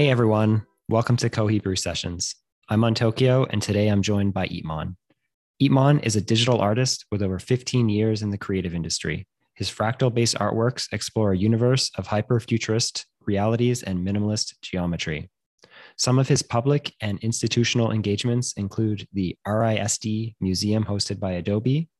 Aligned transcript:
Hey 0.00 0.08
everyone, 0.08 0.64
welcome 0.88 1.18
to 1.18 1.28
Kohi 1.28 1.62
Brew 1.62 1.76
Sessions. 1.76 2.34
I'm 2.70 2.84
on 2.84 2.94
Tokyo, 2.94 3.44
and 3.50 3.60
today 3.60 3.88
I'm 3.88 4.00
joined 4.00 4.32
by 4.32 4.46
eepmon. 4.46 4.96
eepmon 5.62 6.02
is 6.02 6.16
a 6.16 6.22
digital 6.22 6.58
artist 6.58 7.04
with 7.10 7.20
over 7.20 7.38
15 7.38 7.90
years 7.90 8.22
in 8.22 8.30
the 8.30 8.38
creative 8.38 8.74
industry. 8.74 9.26
His 9.56 9.68
fractal 9.68 10.10
based 10.14 10.38
artworks 10.38 10.90
explore 10.90 11.32
a 11.32 11.36
universe 11.36 11.90
of 11.98 12.06
hyper-futurist 12.06 13.04
realities 13.26 13.82
and 13.82 13.98
minimalist 13.98 14.54
geometry. 14.62 15.28
Some 15.98 16.18
of 16.18 16.28
his 16.28 16.40
public 16.40 16.94
and 17.02 17.18
institutional 17.18 17.92
engagements 17.92 18.54
include 18.54 19.06
the 19.12 19.36
RISD 19.46 20.34
Museum 20.40 20.82
hosted 20.82 21.20
by 21.20 21.32
Adobe, 21.32 21.90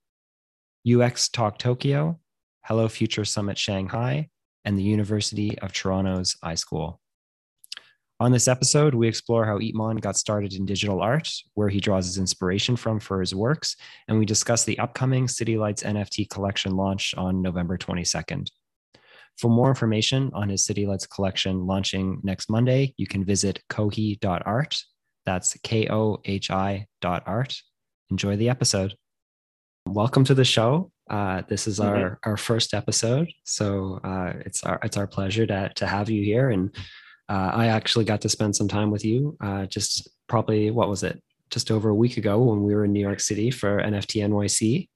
UX 0.90 1.28
Talk 1.28 1.59
Tokyo, 1.59 2.18
Hello 2.64 2.88
Future 2.88 3.26
Summit 3.26 3.59
Shanghai, 3.59 4.30
and 4.64 4.78
the 4.78 4.82
University 4.82 5.59
of 5.59 5.74
Toronto's 5.74 6.38
iSchool. 6.42 6.96
On 8.20 8.30
this 8.30 8.48
episode, 8.48 8.95
we 8.95 9.09
explore 9.09 9.47
how 9.47 9.59
eepmon 9.59 9.98
got 9.98 10.15
started 10.15 10.52
in 10.52 10.66
digital 10.66 11.01
art, 11.01 11.33
where 11.55 11.70
he 11.70 11.80
draws 11.80 12.05
his 12.05 12.19
inspiration 12.19 12.77
from 12.77 13.01
for 13.01 13.19
his 13.20 13.34
works, 13.34 13.77
and 14.09 14.19
we 14.19 14.27
discuss 14.27 14.62
the 14.62 14.79
upcoming 14.79 15.27
City 15.27 15.56
Lights 15.56 15.83
NFT 15.83 16.29
collection 16.29 16.77
launch 16.77 17.15
on 17.16 17.41
November 17.41 17.79
22nd. 17.79 18.51
For 19.38 19.48
more 19.48 19.70
information 19.70 20.30
on 20.34 20.51
his 20.51 20.66
City 20.66 20.87
Lights 20.87 21.06
collection 21.06 21.66
launching 21.66 22.20
next 22.23 22.51
Monday, 22.51 22.93
you 22.98 23.06
can 23.06 23.24
visit 23.24 23.62
kohi.art. 23.70 24.82
That's 25.24 25.57
K 25.62 25.88
O 25.88 26.21
H 26.27 26.51
I 26.51 26.88
dot 27.01 27.23
art. 27.24 27.57
Enjoy 28.10 28.37
the 28.37 28.51
episode. 28.51 28.96
Welcome 29.87 30.24
to 30.24 30.34
the 30.34 30.45
show. 30.45 30.93
Uh, 31.09 31.40
this 31.49 31.66
is 31.66 31.80
our, 31.80 31.96
mm-hmm. 31.96 32.30
our 32.30 32.37
first 32.37 32.74
episode, 32.74 33.32
so 33.45 33.99
uh, 34.05 34.34
it's 34.40 34.62
our 34.62 34.79
it's 34.82 34.99
our 34.99 35.07
pleasure 35.07 35.46
to 35.46 35.73
to 35.77 35.87
have 35.87 36.10
you 36.10 36.23
here 36.23 36.51
and 36.51 36.77
uh, 37.30 37.50
I 37.54 37.66
actually 37.68 38.04
got 38.04 38.20
to 38.23 38.28
spend 38.28 38.56
some 38.56 38.66
time 38.66 38.90
with 38.90 39.04
you 39.04 39.36
uh, 39.40 39.66
just 39.66 40.10
probably, 40.28 40.73
what 40.73 40.88
was 40.88 41.04
it, 41.04 41.23
just 41.48 41.70
over 41.70 41.88
a 41.88 41.95
week 41.95 42.16
ago 42.16 42.38
when 42.42 42.64
we 42.64 42.74
were 42.74 42.84
in 42.84 42.92
New 42.92 43.00
York 43.00 43.20
City 43.20 43.52
for 43.52 43.80
NFT 43.80 44.26
NYC. 44.28 44.88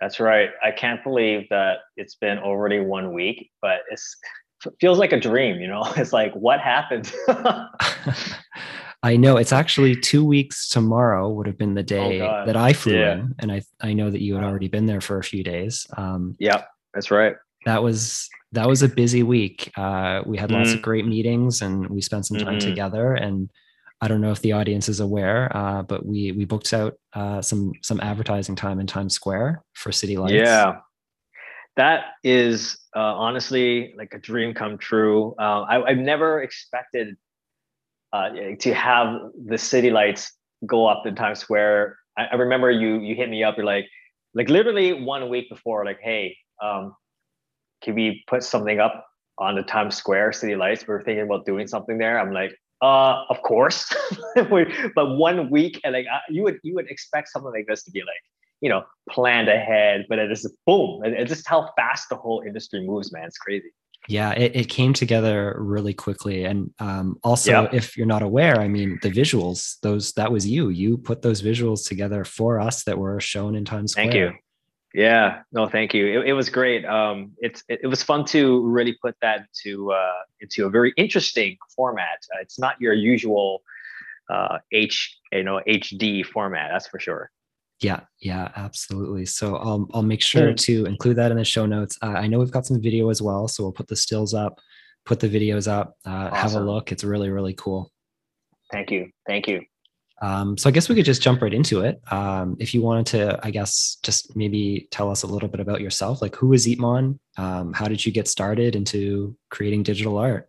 That's 0.00 0.18
right. 0.18 0.50
I 0.64 0.70
can't 0.70 1.04
believe 1.04 1.46
that 1.50 1.80
it's 1.96 2.14
been 2.14 2.38
already 2.38 2.80
one 2.80 3.12
week, 3.12 3.50
but 3.60 3.80
it's, 3.90 4.16
it 4.64 4.72
feels 4.80 4.98
like 4.98 5.12
a 5.12 5.20
dream, 5.20 5.60
you 5.60 5.68
know? 5.68 5.84
It's 5.96 6.12
like, 6.12 6.32
what 6.32 6.58
happened? 6.58 7.12
I 9.04 9.16
know 9.16 9.36
it's 9.36 9.52
actually 9.52 9.96
two 9.96 10.24
weeks 10.24 10.68
tomorrow 10.68 11.28
would 11.28 11.46
have 11.46 11.58
been 11.58 11.74
the 11.74 11.80
oh, 11.80 11.84
day 11.84 12.20
oh 12.22 12.44
that 12.46 12.56
I 12.56 12.72
flew 12.72 12.98
yeah. 12.98 13.14
in. 13.14 13.34
And 13.40 13.52
I, 13.52 13.62
I 13.80 13.92
know 13.92 14.10
that 14.10 14.22
you 14.22 14.36
had 14.36 14.44
already 14.44 14.68
been 14.68 14.86
there 14.86 15.02
for 15.02 15.18
a 15.18 15.24
few 15.24 15.44
days. 15.44 15.86
Um, 15.98 16.34
yeah, 16.38 16.64
that's 16.94 17.10
right. 17.10 17.34
That 17.64 17.82
was 17.82 18.28
that 18.52 18.68
was 18.68 18.82
a 18.82 18.88
busy 18.88 19.22
week. 19.22 19.70
Uh, 19.76 20.22
we 20.26 20.36
had 20.36 20.50
lots 20.50 20.70
mm. 20.70 20.74
of 20.74 20.82
great 20.82 21.06
meetings 21.06 21.62
and 21.62 21.88
we 21.88 22.00
spent 22.02 22.26
some 22.26 22.36
time 22.36 22.58
mm-hmm. 22.58 22.68
together. 22.68 23.14
And 23.14 23.50
I 24.02 24.08
don't 24.08 24.20
know 24.20 24.30
if 24.30 24.42
the 24.42 24.52
audience 24.52 24.88
is 24.88 25.00
aware, 25.00 25.54
uh, 25.56 25.82
but 25.82 26.04
we 26.04 26.32
we 26.32 26.44
booked 26.44 26.72
out 26.72 26.94
uh, 27.14 27.40
some 27.40 27.72
some 27.82 28.00
advertising 28.00 28.56
time 28.56 28.78
in 28.78 28.86
Times 28.86 29.14
Square 29.14 29.62
for 29.74 29.90
City 29.90 30.16
Lights. 30.18 30.34
Yeah, 30.34 30.78
that 31.76 32.06
is 32.22 32.78
uh, 32.94 33.00
honestly 33.00 33.94
like 33.96 34.12
a 34.12 34.18
dream 34.18 34.54
come 34.54 34.76
true. 34.76 35.34
Uh, 35.38 35.62
I, 35.62 35.90
have 35.90 35.98
never 35.98 36.42
expected 36.42 37.16
uh, 38.12 38.30
to 38.58 38.74
have 38.74 39.20
the 39.46 39.56
City 39.56 39.90
Lights 39.90 40.32
go 40.66 40.86
up 40.86 41.06
in 41.06 41.14
Times 41.14 41.38
Square. 41.38 41.96
I, 42.18 42.26
I 42.32 42.34
remember 42.34 42.70
you 42.70 42.98
you 42.98 43.14
hit 43.14 43.30
me 43.30 43.44
up. 43.44 43.56
You're 43.56 43.66
like 43.66 43.86
like 44.34 44.50
literally 44.50 44.92
one 44.92 45.28
week 45.30 45.48
before, 45.48 45.84
like, 45.84 46.00
hey. 46.02 46.36
Um, 46.62 46.94
can 47.82 47.94
we 47.94 48.24
put 48.28 48.42
something 48.42 48.80
up 48.80 49.06
on 49.38 49.56
the 49.56 49.62
Times 49.62 49.96
Square 49.96 50.32
city 50.32 50.56
lights? 50.56 50.86
We 50.86 50.94
are 50.94 51.02
thinking 51.02 51.24
about 51.24 51.44
doing 51.46 51.66
something 51.66 51.98
there. 51.98 52.18
I'm 52.18 52.32
like, 52.32 52.52
uh, 52.80 53.24
of 53.28 53.40
course. 53.42 53.92
but 54.34 55.16
one 55.16 55.50
week 55.50 55.80
and 55.84 55.92
like 55.92 56.06
you 56.28 56.42
would 56.42 56.58
you 56.62 56.74
would 56.74 56.90
expect 56.90 57.28
something 57.28 57.52
like 57.52 57.66
this 57.68 57.84
to 57.84 57.90
be 57.90 58.00
like, 58.00 58.22
you 58.60 58.68
know, 58.68 58.84
planned 59.10 59.48
ahead, 59.48 60.06
but 60.08 60.18
it 60.18 60.30
is 60.30 60.50
boom. 60.66 61.02
It's 61.04 61.30
just 61.30 61.48
how 61.48 61.70
fast 61.76 62.08
the 62.10 62.16
whole 62.16 62.42
industry 62.46 62.86
moves, 62.86 63.12
man. 63.12 63.24
It's 63.24 63.38
crazy. 63.38 63.70
Yeah, 64.08 64.32
it, 64.32 64.56
it 64.56 64.68
came 64.68 64.92
together 64.92 65.54
really 65.58 65.94
quickly. 65.94 66.44
And 66.44 66.72
um, 66.80 67.18
also, 67.22 67.68
if 67.72 67.96
you're 67.96 68.06
not 68.06 68.22
aware, 68.22 68.60
I 68.60 68.66
mean, 68.66 68.98
the 69.00 69.10
visuals, 69.10 69.78
those 69.82 70.12
that 70.14 70.32
was 70.32 70.46
you. 70.46 70.70
You 70.70 70.98
put 70.98 71.22
those 71.22 71.40
visuals 71.40 71.86
together 71.86 72.24
for 72.24 72.58
us 72.58 72.82
that 72.84 72.98
were 72.98 73.20
shown 73.20 73.54
in 73.54 73.64
Times 73.64 73.92
Square. 73.92 74.06
Thank 74.06 74.14
you. 74.16 74.32
Yeah, 74.94 75.42
no, 75.52 75.68
thank 75.68 75.94
you. 75.94 76.20
It, 76.20 76.28
it 76.28 76.32
was 76.34 76.50
great. 76.50 76.84
Um, 76.84 77.32
it's 77.38 77.62
it, 77.68 77.80
it, 77.84 77.86
was 77.86 78.02
fun 78.02 78.24
to 78.26 78.66
really 78.66 78.96
put 79.00 79.16
that 79.22 79.46
to 79.62 79.92
uh, 79.92 80.22
into 80.40 80.66
a 80.66 80.70
very 80.70 80.92
interesting 80.96 81.56
format. 81.74 82.18
Uh, 82.34 82.40
it's 82.40 82.58
not 82.58 82.78
your 82.78 82.92
usual 82.92 83.62
uh, 84.28 84.58
H 84.70 85.18
you 85.32 85.44
know 85.44 85.60
HD 85.66 86.24
format. 86.24 86.70
That's 86.72 86.88
for 86.88 87.00
sure. 87.00 87.30
Yeah, 87.80 88.00
yeah, 88.20 88.52
absolutely. 88.54 89.26
So 89.26 89.56
I'll 89.56 89.88
I'll 89.94 90.02
make 90.02 90.22
sure 90.22 90.52
mm. 90.52 90.56
to 90.58 90.84
include 90.84 91.16
that 91.16 91.30
in 91.30 91.38
the 91.38 91.44
show 91.44 91.64
notes. 91.64 91.98
Uh, 92.02 92.08
I 92.08 92.26
know 92.26 92.38
we've 92.38 92.50
got 92.50 92.66
some 92.66 92.80
video 92.80 93.08
as 93.08 93.22
well, 93.22 93.48
so 93.48 93.62
we'll 93.62 93.72
put 93.72 93.88
the 93.88 93.96
stills 93.96 94.34
up, 94.34 94.60
put 95.06 95.20
the 95.20 95.28
videos 95.28 95.66
up. 95.66 95.96
Awesome. 96.04 96.32
Uh, 96.32 96.36
have 96.36 96.54
a 96.54 96.60
look. 96.60 96.92
It's 96.92 97.02
really 97.02 97.30
really 97.30 97.54
cool. 97.54 97.90
Thank 98.70 98.90
you. 98.90 99.10
Thank 99.26 99.48
you. 99.48 99.62
Um, 100.22 100.56
so 100.56 100.68
I 100.68 100.72
guess 100.72 100.88
we 100.88 100.94
could 100.94 101.04
just 101.04 101.20
jump 101.20 101.42
right 101.42 101.52
into 101.52 101.80
it. 101.80 102.00
Um, 102.12 102.56
if 102.60 102.72
you 102.72 102.80
wanted 102.80 103.06
to, 103.06 103.40
I 103.42 103.50
guess, 103.50 103.98
just 104.04 104.36
maybe 104.36 104.86
tell 104.92 105.10
us 105.10 105.24
a 105.24 105.26
little 105.26 105.48
bit 105.48 105.58
about 105.58 105.80
yourself. 105.80 106.22
Like, 106.22 106.36
who 106.36 106.52
is 106.52 106.64
eepmon? 106.64 107.18
Um, 107.36 107.72
how 107.72 107.88
did 107.88 108.06
you 108.06 108.12
get 108.12 108.28
started 108.28 108.76
into 108.76 109.36
creating 109.50 109.82
digital 109.82 110.16
art? 110.16 110.48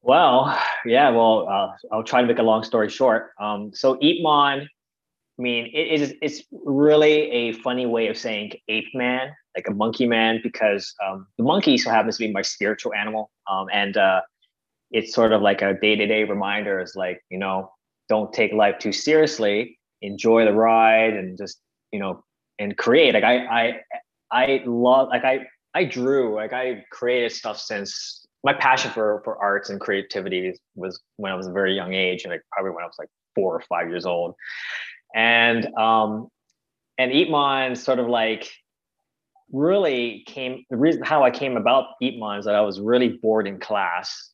Well, 0.00 0.58
yeah, 0.86 1.10
well, 1.10 1.46
uh, 1.46 1.76
I'll 1.92 2.02
try 2.02 2.22
to 2.22 2.26
make 2.26 2.38
a 2.38 2.42
long 2.42 2.64
story 2.64 2.88
short. 2.88 3.32
Um, 3.38 3.70
so 3.74 3.96
eepmon, 3.96 4.66
I 5.38 5.42
mean, 5.42 5.70
it 5.72 6.00
is 6.00 6.14
it's 6.22 6.42
really 6.50 7.30
a 7.30 7.52
funny 7.52 7.84
way 7.86 8.08
of 8.08 8.16
saying 8.16 8.52
ape 8.68 8.94
man, 8.94 9.30
like 9.56 9.68
a 9.68 9.72
monkey 9.72 10.06
man, 10.06 10.40
because 10.42 10.94
um, 11.06 11.26
the 11.36 11.44
monkey 11.44 11.76
so 11.76 11.90
happens 11.90 12.16
to 12.16 12.26
be 12.26 12.32
my 12.32 12.42
spiritual 12.42 12.94
animal, 12.94 13.30
um, 13.50 13.66
and 13.72 13.96
uh, 13.96 14.22
it's 14.90 15.14
sort 15.14 15.32
of 15.32 15.42
like 15.42 15.62
a 15.62 15.74
day 15.74 15.96
to 15.96 16.06
day 16.06 16.24
reminder. 16.24 16.80
Is 16.80 16.94
like 16.96 17.22
you 17.30 17.38
know 17.38 17.71
don't 18.08 18.32
take 18.32 18.52
life 18.52 18.78
too 18.78 18.92
seriously 18.92 19.78
enjoy 20.02 20.44
the 20.44 20.52
ride 20.52 21.14
and 21.14 21.38
just 21.38 21.60
you 21.92 21.98
know 21.98 22.22
and 22.58 22.76
create. 22.76 23.14
Like 23.14 23.24
i 23.24 23.46
i 23.46 23.80
i 24.30 24.62
love 24.66 25.08
like 25.08 25.24
i 25.24 25.46
i 25.74 25.84
drew 25.84 26.34
like 26.34 26.52
i 26.52 26.84
created 26.90 27.32
stuff 27.32 27.58
since 27.58 28.26
my 28.44 28.52
passion 28.52 28.90
for 28.90 29.20
for 29.24 29.38
arts 29.38 29.70
and 29.70 29.80
creativity 29.80 30.52
was 30.74 31.00
when 31.16 31.32
i 31.32 31.34
was 31.34 31.46
a 31.46 31.52
very 31.52 31.74
young 31.74 31.94
age 31.94 32.24
and 32.24 32.32
like 32.32 32.42
probably 32.50 32.72
when 32.72 32.82
i 32.82 32.86
was 32.86 32.96
like 32.98 33.08
four 33.34 33.54
or 33.54 33.60
five 33.62 33.88
years 33.88 34.04
old. 34.04 34.34
And 35.14 35.66
um 35.76 36.28
and 36.98 37.12
eepmon 37.12 37.76
sort 37.76 37.98
of 37.98 38.08
like 38.08 38.50
really 39.52 40.24
came 40.26 40.64
the 40.70 40.76
reason 40.76 41.02
how 41.02 41.22
i 41.22 41.30
came 41.30 41.56
about 41.56 41.84
eepmon 42.02 42.38
is 42.38 42.46
that 42.46 42.54
i 42.54 42.60
was 42.62 42.80
really 42.80 43.08
bored 43.08 43.46
in 43.46 43.60
class 43.60 44.31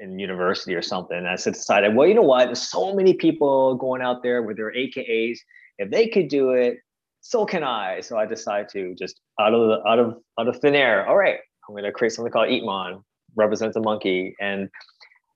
in 0.00 0.18
university 0.18 0.74
or 0.74 0.82
something. 0.82 1.16
And 1.16 1.28
I 1.28 1.36
said 1.36 1.54
decided, 1.54 1.94
well, 1.94 2.06
you 2.06 2.14
know 2.14 2.22
what? 2.22 2.46
There's 2.46 2.68
so 2.68 2.94
many 2.94 3.14
people 3.14 3.74
going 3.76 4.02
out 4.02 4.22
there 4.22 4.42
with 4.42 4.56
their 4.56 4.72
AKAs. 4.72 5.38
If 5.78 5.90
they 5.90 6.08
could 6.08 6.28
do 6.28 6.50
it, 6.50 6.78
so 7.20 7.44
can 7.44 7.64
I. 7.64 8.00
So 8.00 8.16
I 8.16 8.26
decided 8.26 8.68
to 8.70 8.94
just 8.94 9.20
out 9.40 9.52
of 9.52 9.68
the, 9.68 9.88
out 9.88 9.98
of 9.98 10.16
out 10.38 10.48
of 10.48 10.58
thin 10.60 10.74
air. 10.74 11.06
All 11.06 11.16
right, 11.16 11.38
I'm 11.68 11.74
going 11.74 11.84
to 11.84 11.92
create 11.92 12.12
something 12.12 12.32
called 12.32 12.48
eepmon, 12.48 13.02
represents 13.34 13.76
a 13.76 13.80
monkey, 13.80 14.34
and 14.40 14.68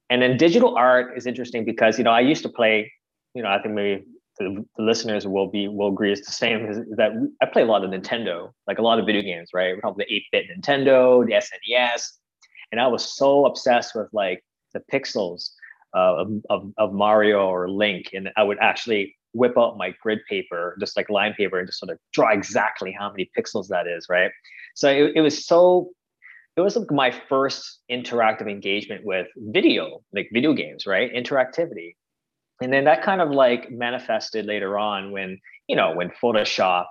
and 0.08 0.22
then 0.22 0.36
digital 0.36 0.76
art 0.76 1.16
is 1.16 1.26
interesting 1.26 1.64
because 1.64 1.98
you 1.98 2.04
know 2.04 2.12
I 2.12 2.20
used 2.20 2.42
to 2.42 2.48
play. 2.48 2.90
You 3.34 3.42
know, 3.42 3.48
I 3.48 3.60
think 3.62 3.74
maybe 3.74 4.04
the, 4.38 4.64
listeners 4.78 5.26
will 5.26 5.48
be 5.48 5.68
will 5.68 5.88
agree 5.88 6.12
it's 6.12 6.26
the 6.26 6.32
same. 6.32 6.66
Is 6.66 6.78
that 6.96 7.12
I 7.42 7.46
play 7.46 7.62
a 7.62 7.66
lot 7.66 7.84
of 7.84 7.90
Nintendo, 7.90 8.52
like 8.66 8.78
a 8.78 8.82
lot 8.82 8.98
of 8.98 9.06
video 9.06 9.22
games, 9.22 9.50
right? 9.52 9.78
Probably 9.80 10.06
the 10.08 10.38
8-bit 10.38 10.46
Nintendo, 10.50 11.24
the 11.24 11.32
SNES, 11.32 12.02
and 12.72 12.80
I 12.80 12.86
was 12.86 13.04
so 13.16 13.46
obsessed 13.46 13.94
with 13.94 14.08
like 14.12 14.42
the 14.72 14.82
pixels 14.92 15.50
uh, 15.94 16.24
of, 16.48 16.72
of 16.76 16.92
Mario 16.92 17.46
or 17.46 17.68
Link, 17.68 18.10
and 18.12 18.30
I 18.36 18.42
would 18.42 18.58
actually 18.60 19.16
whip 19.32 19.56
out 19.56 19.76
my 19.76 19.94
grid 20.02 20.20
paper, 20.28 20.76
just 20.80 20.96
like 20.96 21.08
line 21.10 21.34
paper, 21.34 21.58
and 21.58 21.68
just 21.68 21.78
sort 21.78 21.90
of 21.90 21.98
draw 22.12 22.30
exactly 22.32 22.92
how 22.92 23.10
many 23.10 23.30
pixels 23.36 23.68
that 23.68 23.86
is, 23.86 24.06
right? 24.08 24.30
So 24.74 24.90
it, 24.90 25.12
it 25.16 25.20
was 25.20 25.46
so, 25.46 25.90
it 26.56 26.60
was 26.60 26.76
like 26.76 26.90
my 26.90 27.10
first 27.28 27.80
interactive 27.90 28.50
engagement 28.50 29.04
with 29.04 29.28
video, 29.36 30.02
like 30.12 30.28
video 30.32 30.52
games, 30.52 30.86
right? 30.86 31.12
Interactivity. 31.12 31.94
And 32.60 32.72
then 32.72 32.84
that 32.84 33.02
kind 33.02 33.20
of 33.20 33.30
like 33.30 33.70
manifested 33.70 34.46
later 34.46 34.78
on 34.78 35.12
when, 35.12 35.40
you 35.66 35.76
know, 35.76 35.94
when 35.94 36.10
Photoshop 36.22 36.86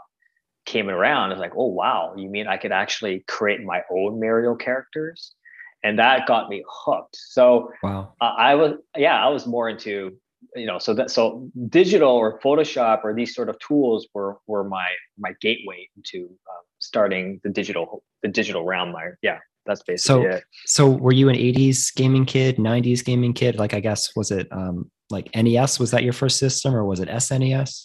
came 0.66 0.90
around, 0.90 1.31
it's 1.31 1.40
like, 1.40 1.56
oh, 1.56 1.68
wow, 1.68 2.14
you 2.18 2.30
mean 2.30 2.48
I 2.48 2.58
could 2.58 2.72
actually 2.72 3.24
create 3.28 3.64
my 3.64 3.81
own 3.92 4.20
Mario 4.20 4.56
characters? 4.56 5.36
And 5.84 6.00
that 6.00 6.28
got 6.28 6.50
me 6.50 6.64
hooked. 6.68 7.16
So 7.16 7.72
wow. 7.84 8.14
Uh, 8.22 8.34
I 8.38 8.56
was 8.56 8.74
yeah, 8.98 9.24
I 9.24 9.30
was 9.30 9.48
more 9.48 9.70
into 9.70 10.18
you 10.56 10.66
know 10.66 10.80
so 10.80 10.94
that 10.94 11.12
so 11.12 11.50
digital 11.68 12.12
or 12.12 12.40
Photoshop 12.40 13.02
or 13.04 13.14
these 13.14 13.36
sort 13.36 13.50
of 13.50 13.58
tools 13.60 14.08
were 14.14 14.38
were 14.48 14.64
my 14.64 14.88
my 15.18 15.34
gateway 15.42 15.88
into 15.96 16.26
uh, 16.26 16.64
starting 16.80 17.40
the 17.44 17.50
digital 17.50 18.04
the 18.24 18.30
digital 18.30 18.66
realm. 18.66 18.92
My 18.92 19.10
yeah, 19.22 19.40
that's 19.66 19.84
basically 19.84 20.24
so, 20.24 20.30
it. 20.30 20.44
So 20.66 20.90
were 20.90 21.12
you 21.12 21.30
an 21.30 21.36
80s 21.36 21.94
gaming 21.96 22.26
kid, 22.26 22.58
90s 22.58 23.04
gaming 23.04 23.34
kid? 23.34 23.58
Like 23.58 23.74
I 23.74 23.80
guess 23.80 24.16
was 24.16 24.31
it 24.31 24.48
um 24.52 24.90
like 25.10 25.30
NES? 25.36 25.80
Was 25.80 25.92
that 25.92 26.04
your 26.04 26.14
first 26.14 26.38
system 26.38 26.76
or 26.76 26.84
was 26.86 27.00
it 27.00 27.10
SNES? 27.10 27.84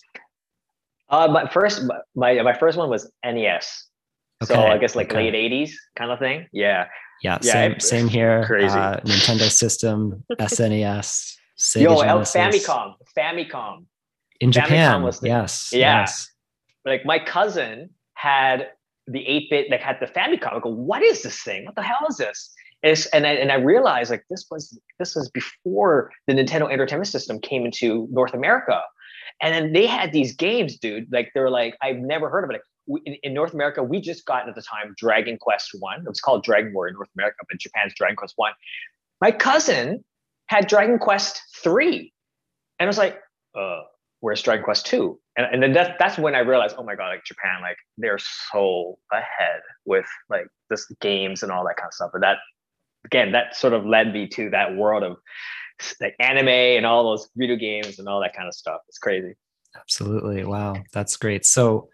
Uh 1.11 1.29
my 1.29 1.49
first 1.49 1.83
my 2.15 2.41
my 2.43 2.55
first 2.55 2.77
one 2.77 2.89
was 2.89 3.11
NES. 3.25 3.87
Okay. 4.43 4.55
So 4.55 4.61
I 4.61 4.79
guess 4.79 4.97
like 4.97 5.13
okay. 5.13 5.31
late 5.31 5.51
80s 5.51 5.73
kind 5.97 6.11
of 6.11 6.19
thing. 6.19 6.49
Yeah. 6.53 6.87
Yeah, 7.25 7.39
yeah 7.41 7.53
same, 7.53 7.81
same 7.81 8.09
here. 8.09 8.45
Crazy. 8.45 8.79
Uh, 8.79 9.01
Nintendo 9.01 9.51
system, 9.51 10.23
SNES, 10.33 11.37
Sega 11.59 11.83
Yo, 11.83 12.03
Genesis. 12.03 12.37
Famicom, 12.37 12.95
Famicom. 13.17 13.87
In 14.41 14.53
Japan, 14.53 15.01
Famicom 15.01 15.05
was 15.05 15.21
the, 15.21 15.29
yes. 15.29 15.71
Yeah. 15.73 16.01
Yes. 16.01 16.31
Like 16.85 17.07
my 17.07 17.19
cousin 17.19 17.89
had 18.13 18.69
the 19.07 19.21
8-bit 19.21 19.71
like 19.71 19.81
had 19.81 19.97
the 20.01 20.07
Famicom. 20.07 20.53
I 20.53 20.61
go, 20.61 20.69
what 20.69 21.03
is 21.03 21.23
this 21.23 21.43
thing? 21.43 21.65
What 21.65 21.77
the 21.77 21.83
hell 21.83 22.07
is 22.11 22.19
this? 22.19 22.53
It's, 22.83 23.07
and 23.07 23.27
I 23.27 23.31
and 23.31 23.51
I 23.51 23.55
realized 23.55 24.11
like 24.11 24.25
this 24.29 24.47
was 24.51 24.79
this 24.99 25.17
was 25.17 25.31
before 25.31 26.11
the 26.27 26.35
Nintendo 26.35 26.71
Entertainment 26.71 27.09
System 27.09 27.41
came 27.41 27.65
into 27.65 28.07
North 28.11 28.35
America, 28.35 28.83
and 29.41 29.55
then 29.55 29.73
they 29.73 29.87
had 29.87 30.13
these 30.13 30.37
games, 30.37 30.77
dude. 30.77 31.11
Like 31.11 31.31
they're 31.35 31.49
like 31.49 31.75
I've 31.81 31.97
never 31.97 32.29
heard 32.29 32.45
of 32.45 32.51
it. 32.51 32.55
Like 32.55 32.63
in, 32.87 33.17
in, 33.23 33.35
North 33.35 33.55
America, 33.55 33.83
we 33.83 34.01
just 34.01 34.25
got 34.27 34.49
at 34.49 34.55
the 34.55 34.63
time 34.63 34.95
Dragon 34.97 35.39
Quest 35.39 35.71
One. 35.79 36.01
It 36.01 36.09
was 36.09 36.21
called 36.21 36.45
Dragon 36.45 36.73
War 36.73 36.89
in 36.89 36.95
North 36.95 37.09
America, 37.17 37.39
but 37.49 37.59
Japan's 37.59 37.95
Dragon 37.95 38.17
Quest 38.17 38.35
One. 38.37 38.53
My 39.21 39.31
cousin 39.31 40.05
had 40.47 40.67
Dragon 40.67 40.99
Quest 40.99 41.43
Three, 41.63 42.13
and 42.79 42.87
I 42.87 42.89
was 42.89 42.99
like, 42.99 43.21
uh, 43.55 43.81
where's 44.21 44.43
Dragon 44.43 44.65
Quest 44.65 44.87
Two? 44.87 45.19
And, 45.37 45.47
and 45.53 45.63
then 45.63 45.73
that's 45.73 45.97
that's 45.99 46.19
when 46.19 46.35
I 46.35 46.41
realized, 46.41 46.77
oh 46.79 46.85
my 46.85 46.95
god, 46.95 47.09
like 47.09 47.25
Japan, 47.25 47.63
like 47.63 47.77
they're 47.99 48.19
so 48.19 48.99
ahead 49.13 49.61
with 49.85 50.07
like 50.29 50.47
this 50.71 50.87
games 51.01 51.43
and 51.43 51.51
all 51.51 51.65
that 51.65 51.77
kind 51.77 51.89
of 51.89 51.95
stuff. 51.95 52.11
But 52.13 52.21
that 52.21 52.37
again, 53.05 53.33
that 53.33 53.57
sort 53.57 53.73
of 53.73 53.85
led 53.87 54.13
me 54.13 54.29
to 54.29 54.51
that 54.51 54.77
world 54.77 55.03
of 55.03 55.17
like 56.01 56.15
anime 56.21 56.49
and 56.49 56.87
all 56.87 57.05
those 57.05 57.29
video 57.37 57.57
games 57.57 57.99
and 57.99 58.09
all 58.09 58.21
that 58.21 58.35
kind 58.35 58.49
of 58.49 58.55
stuff. 58.55 58.81
It's 58.89 58.99
crazy. 58.99 59.35
Absolutely. 59.77 60.45
Wow. 60.45 60.77
That's 60.93 61.17
great. 61.17 61.45
So 61.45 61.89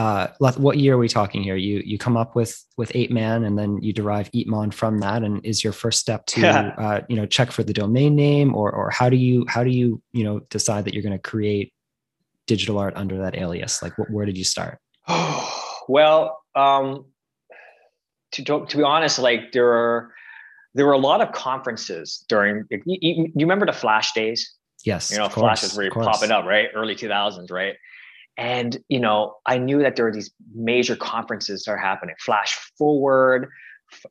uh 0.00 0.28
what 0.38 0.78
year 0.78 0.94
are 0.94 0.98
we 0.98 1.08
talking 1.08 1.42
here? 1.42 1.56
You 1.56 1.82
you 1.84 1.98
come 1.98 2.16
up 2.16 2.34
with 2.34 2.64
with 2.78 2.90
ape 2.94 3.10
man 3.10 3.44
and 3.44 3.58
then 3.58 3.82
you 3.82 3.92
derive 3.92 4.30
eepmon 4.32 4.72
from 4.72 4.98
that. 5.00 5.22
And 5.22 5.44
is 5.44 5.62
your 5.62 5.74
first 5.74 6.00
step 6.00 6.24
to 6.26 6.46
uh 6.46 7.00
you 7.08 7.16
know 7.16 7.26
check 7.26 7.50
for 7.50 7.62
the 7.62 7.74
domain 7.74 8.16
name 8.16 8.54
or 8.54 8.72
or 8.72 8.88
how 8.90 9.10
do 9.10 9.16
you 9.16 9.44
how 9.48 9.62
do 9.62 9.70
you 9.70 10.00
you 10.12 10.24
know 10.24 10.40
decide 10.48 10.86
that 10.86 10.94
you're 10.94 11.02
going 11.02 11.20
to 11.20 11.30
create 11.30 11.74
digital 12.46 12.78
art 12.78 12.94
under 12.96 13.18
that 13.18 13.36
alias? 13.36 13.82
Like 13.82 13.96
what, 13.98 14.10
where 14.10 14.26
did 14.26 14.38
you 14.38 14.44
start? 14.44 14.78
Well 15.88 16.38
um 16.54 17.06
to, 18.32 18.44
to 18.44 18.76
be 18.76 18.82
honest 18.84 19.18
like 19.18 19.50
there 19.50 19.72
are 19.72 20.12
there 20.74 20.86
were 20.86 20.92
a 20.92 21.04
lot 21.10 21.20
of 21.20 21.32
conferences 21.32 22.24
during 22.28 22.64
you, 22.70 22.80
you, 22.86 23.32
remember 23.34 23.66
the 23.66 23.72
flash 23.72 24.12
days? 24.12 24.54
Yes 24.84 25.10
you 25.10 25.18
know 25.18 25.28
flash 25.28 25.62
was 25.62 25.76
really 25.76 25.90
popping 25.90 26.30
up 26.30 26.44
right? 26.44 26.68
Early 26.74 26.94
2000s 26.94 27.50
right 27.50 27.74
and 28.40 28.78
you 28.88 28.98
know, 28.98 29.36
I 29.44 29.58
knew 29.58 29.80
that 29.82 29.96
there 29.96 30.06
were 30.06 30.12
these 30.12 30.32
major 30.54 30.96
conferences 30.96 31.64
that 31.64 31.72
are 31.72 31.76
happening. 31.76 32.14
Flash 32.24 32.58
Forward, 32.78 33.50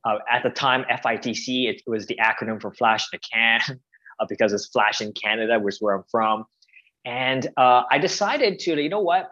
uh, 0.06 0.20
at 0.32 0.44
the 0.44 0.52
time, 0.52 0.86
FITC, 0.88 1.68
it, 1.68 1.82
was 1.88 2.06
the 2.06 2.20
acronym 2.22 2.62
for 2.62 2.72
Flash 2.72 3.08
in 3.12 3.18
a 3.18 3.36
Can, 3.36 3.80
uh, 4.20 4.26
because 4.30 4.54
it's 4.54 4.68
Flash 4.68 5.02
in 5.02 5.14
Canada, 5.14 5.60
which 5.60 5.76
is 5.76 5.82
where 5.82 5.96
I'm 5.96 6.04
from. 6.12 6.46
And 7.06 7.48
uh, 7.58 7.84
I 7.90 7.98
decided 7.98 8.60
to, 8.60 8.80
you 8.80 8.88
know 8.88 9.00
what? 9.00 9.30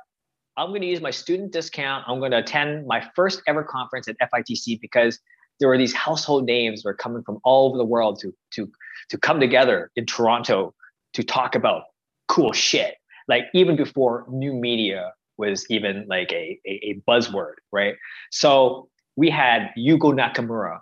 I'm 0.57 0.69
going 0.69 0.81
to 0.81 0.87
use 0.87 1.01
my 1.01 1.11
student 1.11 1.53
discount. 1.53 2.05
I'm 2.07 2.17
going 2.17 2.31
to 2.31 2.39
attend 2.39 2.87
my 2.87 3.07
first 3.15 3.43
ever 3.47 3.63
conference 3.63 4.07
at 4.07 4.15
FITC 4.19 4.81
because 4.81 5.19
there 5.59 5.69
were 5.69 5.77
these 5.77 5.93
household 5.93 6.45
names 6.45 6.81
that 6.81 6.89
were 6.89 6.95
coming 6.95 7.21
from 7.23 7.37
all 7.43 7.69
over 7.69 7.77
the 7.77 7.85
world 7.85 8.19
to 8.21 8.33
to 8.53 8.71
to 9.09 9.17
come 9.19 9.39
together 9.39 9.91
in 9.95 10.07
Toronto 10.07 10.73
to 11.13 11.23
talk 11.23 11.53
about 11.53 11.83
cool 12.27 12.51
shit 12.51 12.95
like 13.27 13.45
even 13.53 13.75
before 13.75 14.25
new 14.29 14.53
media 14.53 15.13
was 15.37 15.65
even 15.69 16.05
like 16.09 16.31
a, 16.31 16.59
a, 16.65 16.71
a 16.83 17.01
buzzword, 17.07 17.55
right? 17.71 17.95
So 18.31 18.89
we 19.15 19.29
had 19.29 19.69
Yugo 19.77 20.13
Nakamura 20.13 20.79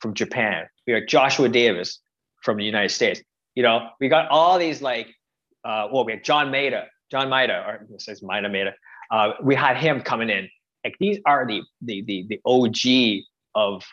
from 0.00 0.14
Japan. 0.14 0.66
We 0.86 0.92
had 0.92 1.08
Joshua 1.08 1.48
Davis 1.48 2.00
from 2.42 2.58
the 2.58 2.64
United 2.64 2.90
States. 2.90 3.20
You 3.54 3.62
know, 3.62 3.88
we 4.00 4.08
got 4.08 4.28
all 4.28 4.58
these 4.58 4.80
like, 4.80 5.08
uh, 5.64 5.88
well, 5.92 6.04
we 6.04 6.12
had 6.12 6.24
John 6.24 6.50
Maeda, 6.50 6.86
John 7.10 7.28
Maeda, 7.28 7.66
or 7.66 7.86
it 7.92 8.02
says 8.02 8.20
Maeda 8.20 8.46
Maeda. 8.46 8.72
Uh, 9.10 9.32
we 9.42 9.54
had 9.54 9.76
him 9.76 10.00
coming 10.00 10.30
in. 10.30 10.48
Like 10.84 10.94
these 11.00 11.18
are 11.26 11.46
the 11.46 11.62
the 11.82 12.02
the, 12.06 12.26
the 12.28 12.40
OG 12.44 13.24
of 13.54 13.84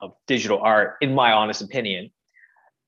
of 0.00 0.12
digital 0.26 0.58
art, 0.60 0.96
in 1.00 1.14
my 1.14 1.32
honest 1.32 1.60
opinion. 1.60 2.10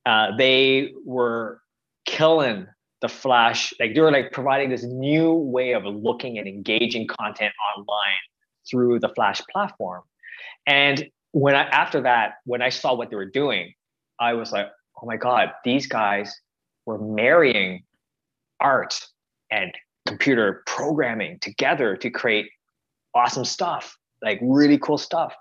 Uh, 0.05 0.35
they 0.37 0.93
were 1.05 1.61
killing 2.05 2.67
the 3.01 3.09
flash 3.09 3.73
like 3.79 3.93
they 3.93 4.01
were 4.01 4.11
like 4.11 4.31
providing 4.31 4.69
this 4.69 4.83
new 4.83 5.33
way 5.33 5.73
of 5.73 5.83
looking 5.85 6.37
and 6.37 6.47
engaging 6.47 7.07
content 7.07 7.53
online 7.77 8.23
through 8.69 8.99
the 8.99 9.09
flash 9.09 9.41
platform. 9.51 10.01
And 10.65 11.09
when 11.31 11.55
i 11.55 11.63
after 11.63 12.01
that 12.01 12.35
when 12.45 12.61
i 12.61 12.69
saw 12.69 12.95
what 12.95 13.09
they 13.09 13.15
were 13.15 13.29
doing 13.29 13.73
i 14.19 14.33
was 14.33 14.51
like 14.51 14.67
oh 15.01 15.05
my 15.05 15.17
god 15.17 15.51
these 15.63 15.85
guys 15.85 16.35
were 16.85 16.97
marrying 16.97 17.83
art 18.59 18.99
and 19.51 19.71
computer 20.07 20.63
programming 20.65 21.37
together 21.39 21.95
to 21.97 22.09
create 22.09 22.49
awesome 23.13 23.45
stuff 23.45 23.97
like 24.23 24.39
really 24.41 24.79
cool 24.79 24.97
stuff. 24.97 25.33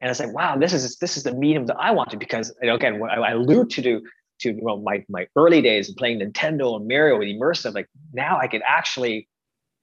And 0.00 0.08
i 0.08 0.10
was 0.10 0.20
like 0.20 0.34
wow 0.34 0.56
this 0.56 0.72
is 0.72 0.96
this 0.98 1.16
is 1.16 1.22
the 1.22 1.34
medium 1.34 1.66
that 1.66 1.76
i 1.78 1.90
wanted 1.90 2.18
because 2.18 2.54
again 2.62 2.98
what 2.98 3.10
i 3.10 3.32
allude 3.32 3.70
to 3.70 3.82
do 3.82 4.02
to 4.40 4.58
well, 4.60 4.78
my 4.78 5.04
my 5.08 5.26
early 5.36 5.62
days 5.62 5.88
of 5.88 5.96
playing 5.96 6.20
Nintendo 6.20 6.76
and 6.76 6.88
Mario 6.88 7.18
with 7.18 7.28
immersive, 7.28 7.74
like 7.74 7.88
now 8.12 8.38
I 8.38 8.48
could 8.48 8.62
actually 8.66 9.28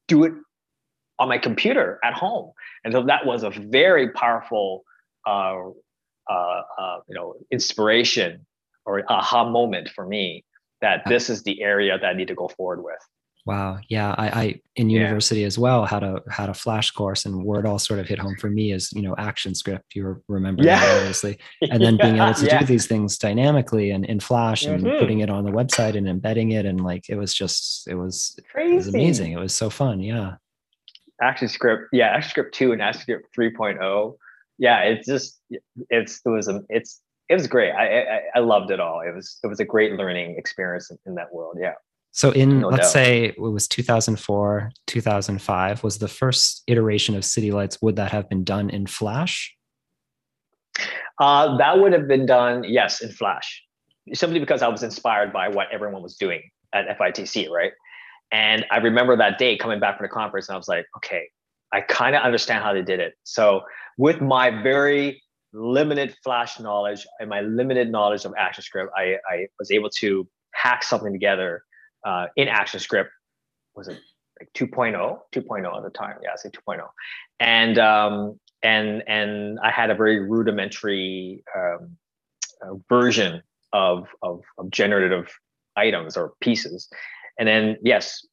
do 0.08 0.24
it 0.24 0.34
on 1.20 1.30
my 1.30 1.38
computer 1.38 2.00
at 2.04 2.14
home, 2.14 2.52
and 2.84 2.94
so 2.94 3.04
that 3.04 3.26
was 3.26 3.44
a 3.44 3.50
very 3.50 4.12
powerful, 4.12 4.84
uh, 5.28 5.58
uh, 6.30 6.62
uh, 6.80 7.00
you 7.08 7.16
know, 7.16 7.36
inspiration 7.52 8.46
or 8.86 9.04
aha 9.10 9.50
moment 9.50 9.90
for 9.90 10.06
me 10.06 10.44
that 10.82 11.04
this 11.08 11.30
is 11.30 11.44
the 11.44 11.62
area 11.62 11.98
that 11.98 12.06
I 12.06 12.14
need 12.14 12.28
to 12.28 12.36
go 12.36 12.50
forward 12.50 12.84
with. 12.84 13.00
Wow. 13.46 13.80
Yeah. 13.90 14.16
I, 14.18 14.28
I 14.28 14.62
in 14.78 14.90
university 14.90 15.42
yeah. 15.42 15.48
as 15.48 15.60
well 15.60 15.86
had 15.86 16.02
a 16.02 16.22
had 16.30 16.50
a 16.50 16.54
flash 16.54 16.92
course 16.92 17.26
and 17.26 17.44
where 17.44 17.60
it 17.60 17.66
all 17.66 17.78
sort 17.78 18.00
of 18.00 18.08
hit 18.08 18.18
home 18.18 18.38
for 18.40 18.50
me 18.50 18.72
is, 18.72 18.92
you 18.94 19.02
know, 19.02 19.16
ActionScript. 19.16 19.82
You 19.94 20.24
remember 20.30 20.64
yeah. 20.64 20.80
that 20.80 20.98
obviously. 21.00 21.38
And 21.70 21.84
then 21.84 21.98
yeah. 21.98 22.06
being 22.06 22.18
able 22.22 22.34
to 22.36 22.60
do 22.60 22.66
these 22.66 22.88
things 22.88 23.18
dynamically 23.18 23.92
and 23.92 24.06
in 24.06 24.22
Flash 24.22 24.64
and 24.64 24.84
mm-hmm. 24.84 24.98
putting 24.98 25.20
it 25.20 25.30
on 25.30 25.44
the 25.44 25.52
website 25.52 25.98
and 25.98 26.08
embedding 26.08 26.52
it. 26.52 26.66
And 26.66 26.82
like 26.82 27.10
it 27.10 27.16
was 27.16 27.34
just 27.34 27.88
it 27.88 27.96
was 27.96 28.40
Crazy. 28.50 28.72
it 28.72 28.76
was 28.76 28.88
amazing. 28.88 29.32
It 29.34 29.40
was 29.40 29.54
so 29.54 29.70
fun. 29.70 30.00
Yeah. 30.00 30.36
ActionScript. 31.22 31.88
Yeah, 31.92 32.18
ActionScript 32.18 32.54
2 32.54 32.72
and 32.72 32.82
ActionScript 32.82 33.24
3.0. 33.38 34.16
Yeah, 34.58 34.80
it's 34.82 35.08
just 35.08 35.42
it's 35.90 36.22
it 36.26 36.30
was 36.30 36.48
a 36.48 36.62
it's 36.70 37.02
it 37.28 37.34
was 37.34 37.48
great. 37.48 37.72
I, 37.72 38.02
I 38.02 38.22
I 38.36 38.40
loved 38.40 38.72
it 38.72 38.80
all. 38.80 39.02
It 39.02 39.14
was 39.14 39.40
it 39.44 39.48
was 39.48 39.60
a 39.60 39.66
great 39.66 39.94
learning 39.94 40.36
experience 40.38 40.92
in, 40.92 40.98
in 41.06 41.16
that 41.16 41.34
world. 41.34 41.58
Yeah. 41.60 41.74
So 42.14 42.30
in 42.30 42.60
no 42.60 42.70
let's 42.70 42.84
doubt. 42.84 42.92
say 42.92 43.26
it 43.26 43.40
was 43.40 43.68
2004, 43.68 44.72
2005 44.86 45.84
was 45.84 45.98
the 45.98 46.08
first 46.08 46.62
iteration 46.68 47.16
of 47.16 47.26
City 47.26 47.52
Lights. 47.52 47.82
Would 47.82 47.96
that 47.96 48.12
have 48.12 48.30
been 48.30 48.44
done 48.44 48.70
in 48.70 48.86
Flash? 48.86 49.56
Uh, 51.20 51.58
that 51.58 51.80
would 51.80 51.92
have 51.92 52.08
been 52.08 52.28
done, 52.28 52.64
yes, 52.66 53.02
in 53.02 53.12
Flash, 53.12 53.64
simply 54.14 54.40
because 54.40 54.62
I 54.62 54.68
was 54.68 54.84
inspired 54.84 55.34
by 55.34 55.48
what 55.48 55.68
everyone 55.72 56.04
was 56.04 56.16
doing 56.16 56.44
at 56.72 56.88
FITC, 57.00 57.50
right? 57.50 57.72
And 58.32 58.64
I 58.70 58.78
remember 58.78 59.18
that 59.18 59.40
day 59.40 59.58
coming 59.58 59.80
back 59.80 59.98
from 59.98 60.06
the 60.06 60.10
conference, 60.10 60.50
and 60.50 60.54
I 60.54 60.58
was 60.58 60.68
like, 60.68 60.86
okay, 60.98 61.30
I 61.72 61.82
kind 61.82 62.16
of 62.16 62.22
understand 62.22 62.64
how 62.64 62.74
they 62.74 62.84
did 62.84 63.00
it. 63.00 63.16
So 63.24 63.62
with 63.98 64.22
my 64.22 64.52
very 64.52 65.22
limited 65.52 66.16
Flash 66.24 66.60
knowledge 66.60 67.08
and 67.20 67.28
my 67.28 67.42
limited 67.42 67.92
knowledge 67.92 68.26
of 68.26 68.34
ActionScript, 68.34 68.88
I, 68.96 69.18
I 69.28 69.48
was 69.58 69.72
able 69.72 69.90
to 69.98 70.28
hack 70.54 70.84
something 70.84 71.12
together 71.12 71.64
uh, 72.06 72.28
in 72.36 72.48
ActionScript 72.48 73.10
was 73.76 73.88
it 73.88 74.00
like 74.40 74.52
2.0 74.54 75.20
2.0 75.34 75.78
at 75.78 75.84
the 75.84 75.90
time. 75.90 76.16
Yeah 76.24 76.30
i 76.34 76.36
say 76.36 76.50
2.0 76.50 76.88
and 77.40 77.78
um, 77.78 78.40
and 78.62 79.04
and 79.08 79.60
i 79.64 79.72
had 79.72 79.90
a 79.90 79.96
very 79.96 80.20
rudimentary 80.20 81.44
um, 81.56 81.98
uh, 82.62 82.76
version 82.90 83.42
of, 83.74 84.08
of 84.22 84.42
of 84.58 84.70
generative 84.70 85.28
items 85.76 86.16
or 86.16 86.34
pieces. 86.40 86.90
And 87.40 87.48
then 87.48 87.78
yes 87.82 88.26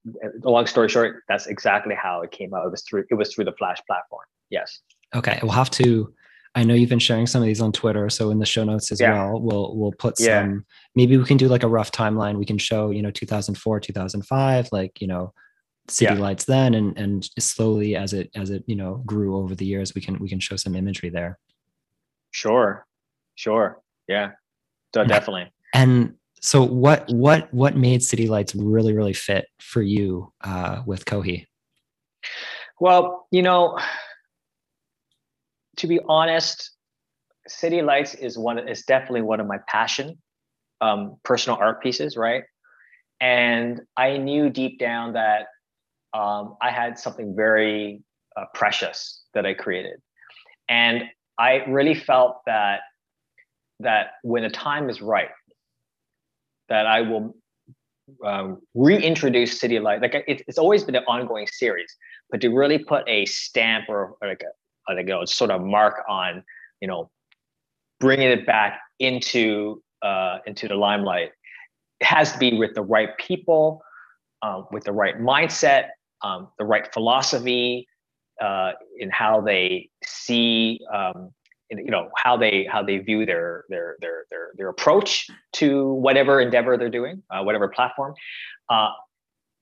long 0.45 0.67
story 0.67 0.89
short 0.89 1.23
that's 1.29 1.47
exactly 1.47 1.95
how 1.95 2.23
it 2.23 2.31
came 2.31 2.53
out. 2.55 2.67
It 2.67 2.71
was 2.71 2.83
through 2.83 3.05
it 3.11 3.15
was 3.15 3.35
through 3.35 3.47
the 3.47 3.53
flash 3.53 3.79
platform. 3.87 4.27
Yes. 4.51 4.81
Okay 5.15 5.39
we'll 5.43 5.53
have 5.53 5.71
to 5.71 6.13
I 6.55 6.65
know 6.65 6.75
you've 6.75 6.91
been 6.91 6.99
sharing 6.99 7.27
some 7.27 7.43
of 7.43 7.47
these 7.47 7.61
on 7.61 7.73
Twitter, 7.73 8.11
so 8.11 8.31
in 8.31 8.39
the 8.39 8.47
show 8.47 8.65
notes 8.65 8.91
as 8.91 9.01
yeah. 9.01 9.13
well, 9.13 9.41
we'll 9.41 9.77
we'll 9.77 9.93
put 9.93 10.19
some. 10.19 10.27
Yeah. 10.27 10.57
Maybe 10.97 11.17
we 11.17 11.25
can 11.25 11.37
do 11.37 11.49
like 11.49 11.63
a 11.63 11.69
rough 11.69 11.93
timeline. 11.93 12.39
We 12.39 12.45
can 12.45 12.59
show 12.59 12.91
you 12.91 13.03
know 13.03 13.11
2004, 13.11 13.81
2005, 13.81 14.69
like 14.73 15.01
you 15.01 15.07
know 15.07 15.33
city 15.89 16.15
yeah. 16.15 16.21
lights 16.21 16.45
then, 16.45 16.75
and 16.75 16.97
and 16.99 17.29
slowly 17.39 17.95
as 17.95 18.13
it 18.13 18.31
as 18.35 18.51
it 18.51 18.65
you 18.67 18.75
know 18.75 19.03
grew 19.07 19.37
over 19.37 19.55
the 19.55 19.65
years, 19.65 19.95
we 19.95 20.01
can 20.01 20.19
we 20.19 20.29
can 20.29 20.41
show 20.41 20.57
some 20.57 20.75
imagery 20.75 21.09
there. 21.09 21.39
Sure. 22.33 22.87
Sure. 23.37 23.81
Yeah. 24.09 24.33
So 24.95 25.05
definitely. 25.05 25.53
And 25.73 26.15
so 26.41 26.65
what 26.65 27.09
what 27.11 27.53
what 27.55 27.77
made 27.77 28.03
City 28.03 28.27
Lights 28.27 28.55
really 28.55 28.93
really 28.93 29.13
fit 29.13 29.47
for 29.61 29.83
you 29.83 30.33
uh, 30.43 30.83
with 30.85 31.05
Kohi? 31.05 31.47
Well, 32.81 33.27
you 33.31 33.43
know, 33.43 33.79
to 35.81 35.87
be 35.87 35.99
honest, 36.09 36.73
City 37.49 37.81
Lights 37.81 38.15
is 38.15 38.39
one 38.39 38.69
is 38.69 38.83
definitely 38.83 39.23
one 39.23 39.41
of 39.41 39.47
my 39.47 39.59
passion, 39.67 40.19
um, 40.83 41.17
personal 41.25 41.59
art 41.59 41.83
pieces, 41.83 42.19
right? 42.19 42.45
And 43.21 43.81
I 43.97 44.19
knew 44.19 44.51
deep 44.51 44.79
down 44.79 45.15
that 45.15 45.47
um, 46.13 46.57
I 46.61 46.71
had 46.71 46.99
something 46.99 47.35
very 47.35 48.03
uh, 48.37 48.45
precious 48.53 49.23
that 49.33 49.47
I 49.47 49.55
created, 49.55 50.01
and 50.69 51.05
I 51.39 51.65
really 51.67 51.95
felt 51.95 52.43
that 52.45 52.81
that 53.81 54.09
when 54.23 54.43
the 54.43 54.51
time 54.51 54.91
is 54.91 55.01
right, 55.01 55.31
that 56.69 56.87
I 56.87 57.01
will 57.01 57.35
um, 58.23 58.61
reintroduce 58.75 59.59
City 59.59 59.81
Light. 59.81 60.03
Like 60.03 60.15
it, 60.15 60.43
it's 60.47 60.59
always 60.59 60.85
been 60.85 60.97
an 60.97 61.05
ongoing 61.09 61.47
series, 61.47 61.97
but 62.31 62.43
to 62.43 62.51
really 62.51 62.79
put 62.79 63.09
a 63.09 63.25
stamp 63.25 63.87
or, 63.89 64.17
or 64.21 64.29
like 64.29 64.43
a 64.43 64.53
like 64.89 65.09
a 65.09 65.27
sort 65.27 65.51
of 65.51 65.63
mark 65.63 66.03
on, 66.09 66.43
you 66.81 66.89
know, 66.89 67.11
bringing 67.99 68.29
it 68.29 68.47
back 68.47 68.81
into 68.99 69.83
uh, 70.03 70.39
into 70.47 70.69
the 70.69 70.75
limelight, 70.75 71.31
it 72.01 72.07
has 72.07 72.33
to 72.33 72.39
be 72.39 72.57
with 72.57 72.75
the 72.75 72.83
right 72.83 73.17
people, 73.19 73.83
um, 74.43 74.67
with 74.73 74.85
the 74.85 74.93
right 74.93 75.19
mindset, 75.21 75.89
um, 76.23 76.49
the 76.59 76.65
right 76.65 76.93
philosophy 76.93 77.87
uh, 78.41 78.73
in 78.99 79.11
how 79.11 79.41
they 79.41 79.89
see 80.05 80.81
um, 80.93 81.31
you 81.71 81.91
know 81.91 82.09
how 82.17 82.37
they 82.37 82.67
how 82.71 82.83
they 82.83 82.99
view 82.99 83.25
their 83.25 83.65
their 83.69 83.97
their 84.01 84.25
their 84.31 84.49
their 84.57 84.69
approach 84.69 85.29
to 85.53 85.93
whatever 85.95 86.41
endeavor 86.41 86.77
they're 86.77 86.89
doing, 86.89 87.23
uh, 87.31 87.43
whatever 87.43 87.69
platform, 87.69 88.15
uh, 88.69 88.91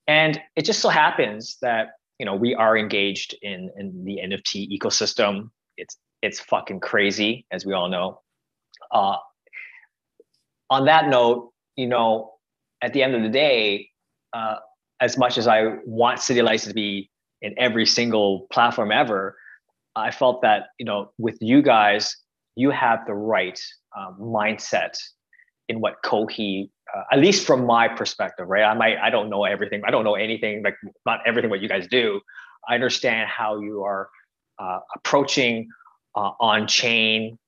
and 0.07 0.41
it 0.57 0.65
just 0.65 0.81
so 0.81 0.89
happens 0.89 1.59
that 1.61 1.91
you 2.19 2.27
know 2.27 2.35
we 2.35 2.55
are 2.55 2.77
engaged 2.77 3.35
in 3.43 3.71
in 3.77 4.05
the 4.05 4.19
NFT 4.23 4.69
ecosystem. 4.77 5.51
It's 5.77 5.97
it's 6.23 6.41
fucking 6.41 6.81
crazy, 6.81 7.47
as 7.51 7.65
we 7.65 7.73
all 7.73 7.89
know. 7.89 8.21
Uh, 8.91 9.17
on 10.71 10.85
that 10.87 11.09
note, 11.09 11.53
you 11.77 11.87
know, 11.87 12.33
at 12.83 12.93
the 12.93 13.03
end 13.03 13.15
of 13.15 13.23
the 13.23 13.29
day, 13.29 13.89
uh, 14.33 14.57
as 15.01 15.17
much 15.17 15.39
as 15.39 15.47
I 15.47 15.77
want 15.85 16.21
City 16.21 16.43
Lights 16.43 16.67
to 16.67 16.75
be 16.75 17.11
in 17.41 17.55
every 17.57 17.87
single 17.87 18.47
platform 18.53 18.91
ever, 18.91 19.37
I 19.95 20.11
felt 20.11 20.43
that 20.43 20.69
you 20.79 20.85
know 20.85 21.13
with 21.19 21.39
you 21.41 21.63
guys, 21.63 22.17
you 22.57 22.71
have 22.71 23.01
the 23.07 23.15
right 23.15 23.61
um, 23.97 24.17
mindset 24.21 24.97
in 25.69 25.81
what 25.81 26.03
Kohi, 26.05 26.71
uh, 26.95 27.03
at 27.13 27.19
least 27.19 27.47
from 27.47 27.67
my 27.67 27.89
perspective, 27.89 28.49
right? 28.49 28.65
I 28.65 28.75
might 28.75 28.99
I 28.99 29.11
don't 29.11 29.31
know 29.31 29.45
everything. 29.45 29.83
I 29.87 29.91
don't 29.91 30.05
know 30.05 30.15
anything 30.15 30.63
like 30.63 30.77
not 31.07 31.21
everything 31.27 31.51
what 31.51 31.61
you 31.61 31.69
guys 31.69 31.87
do. 31.89 32.21
I 32.69 32.75
understand 32.75 33.29
how 33.29 33.61
you 33.61 33.83
are 33.83 34.09
uh, 34.59 34.81
approaching 34.97 35.69
uh, 36.15 36.33
on 36.41 36.67
chain 36.67 37.39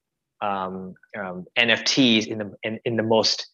um, 0.41 0.95
um, 1.19 1.47
NFTs 1.59 2.27
in 2.27 2.39
the 2.39 2.53
in, 2.63 2.79
in 2.85 2.97
the 2.97 3.03
most 3.03 3.47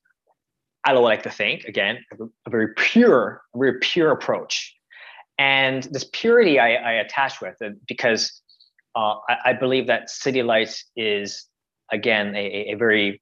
I 0.84 0.92
don't 0.92 1.02
like 1.02 1.24
to 1.24 1.30
think 1.30 1.64
again 1.64 1.98
a, 2.12 2.24
a 2.24 2.50
very 2.50 2.68
pure, 2.74 3.42
a 3.54 3.58
very 3.58 3.78
pure 3.80 4.12
approach, 4.12 4.74
and 5.38 5.82
this 5.84 6.08
purity 6.12 6.58
I, 6.60 6.74
I 6.74 6.92
attach 6.92 7.40
with 7.40 7.60
it 7.60 7.74
because 7.86 8.40
uh, 8.94 9.16
I, 9.28 9.36
I, 9.46 9.52
believe 9.52 9.88
that 9.88 10.08
City 10.08 10.42
Lights 10.42 10.84
is 10.96 11.46
again 11.92 12.34
a, 12.34 12.72
a, 12.72 12.74
very, 12.74 13.20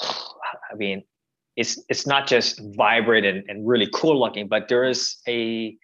I 0.00 0.74
mean, 0.76 1.04
it's 1.58 1.82
it's 1.88 2.06
not 2.06 2.28
just 2.28 2.60
vibrant 2.76 3.26
and, 3.26 3.42
and 3.48 3.66
really 3.66 3.88
cool 3.92 4.18
looking, 4.18 4.46
but 4.46 4.68
there 4.68 4.84
is 4.84 5.16
a 5.26 5.76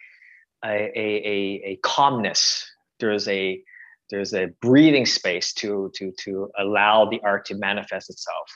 a, 0.64 0.93
a, 0.97 1.62
a 1.73 1.76
calmness. 1.83 2.64
There 3.00 3.12
is 3.12 3.26
a 3.26 3.61
there's 4.09 4.33
a 4.35 4.47
breathing 4.62 5.04
space 5.04 5.52
to 5.54 5.90
to 5.97 6.12
to 6.21 6.49
allow 6.57 7.07
the 7.11 7.21
art 7.25 7.45
to 7.47 7.57
manifest 7.57 8.09
itself. 8.09 8.49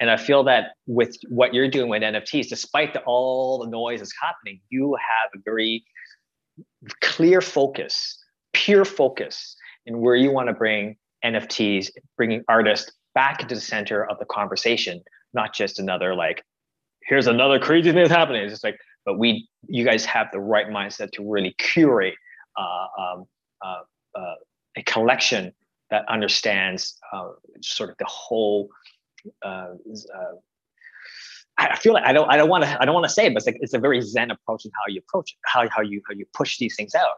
And 0.00 0.10
I 0.10 0.16
feel 0.16 0.42
that 0.44 0.72
with 0.86 1.16
what 1.28 1.52
you're 1.52 1.68
doing 1.68 1.90
with 1.90 2.02
NFTs, 2.02 2.48
despite 2.48 2.94
the, 2.94 3.00
all 3.02 3.58
the 3.58 3.70
noise 3.70 4.00
that's 4.00 4.14
happening, 4.20 4.60
you 4.70 4.96
have 4.96 5.38
a 5.38 5.42
very 5.44 5.84
clear 7.02 7.42
focus, 7.42 8.18
pure 8.54 8.86
focus 8.86 9.54
in 9.84 10.00
where 10.00 10.16
you 10.16 10.32
want 10.32 10.48
to 10.48 10.54
bring 10.54 10.96
NFTs, 11.24 11.90
bringing 12.16 12.42
artists 12.48 12.90
back 13.14 13.42
into 13.42 13.54
the 13.54 13.60
center 13.60 14.04
of 14.04 14.18
the 14.18 14.24
conversation, 14.24 15.02
not 15.32 15.54
just 15.54 15.78
another 15.78 16.14
like, 16.14 16.42
here's 17.06 17.26
another 17.26 17.58
crazy 17.58 17.90
thing 17.90 18.02
that's 18.02 18.10
happening. 18.10 18.42
It's 18.42 18.52
just 18.52 18.64
like, 18.64 18.78
but 19.04 19.18
we, 19.18 19.48
you 19.66 19.84
guys 19.84 20.04
have 20.06 20.28
the 20.32 20.40
right 20.40 20.68
mindset 20.68 21.12
to 21.12 21.30
really 21.30 21.54
curate 21.58 22.14
uh, 22.56 22.86
um, 23.02 23.26
uh, 23.62 23.80
uh, 24.18 24.34
a 24.76 24.82
collection 24.84 25.52
that 25.90 26.04
understands 26.08 26.98
uh, 27.12 27.30
sort 27.62 27.90
of 27.90 27.96
the 27.98 28.06
whole. 28.06 28.68
Uh, 29.44 29.74
uh, 30.14 30.34
I 31.56 31.76
feel 31.76 31.92
like 31.92 32.04
I 32.04 32.12
don't, 32.12 32.28
I 32.28 32.36
don't 32.36 32.48
want 32.48 32.64
to, 32.64 32.82
I 32.82 32.84
don't 32.84 32.94
want 32.94 33.04
to 33.04 33.12
say 33.12 33.26
it, 33.26 33.34
but 33.34 33.38
it's 33.38 33.46
like 33.46 33.58
it's 33.60 33.74
a 33.74 33.78
very 33.78 34.00
Zen 34.00 34.30
approach 34.30 34.64
in 34.64 34.72
how 34.74 34.92
you 34.92 35.00
approach 35.06 35.30
it, 35.30 35.36
how 35.44 35.68
how 35.68 35.82
you 35.82 36.02
how 36.08 36.14
you 36.14 36.26
push 36.34 36.58
these 36.58 36.74
things 36.74 36.94
out 36.94 37.16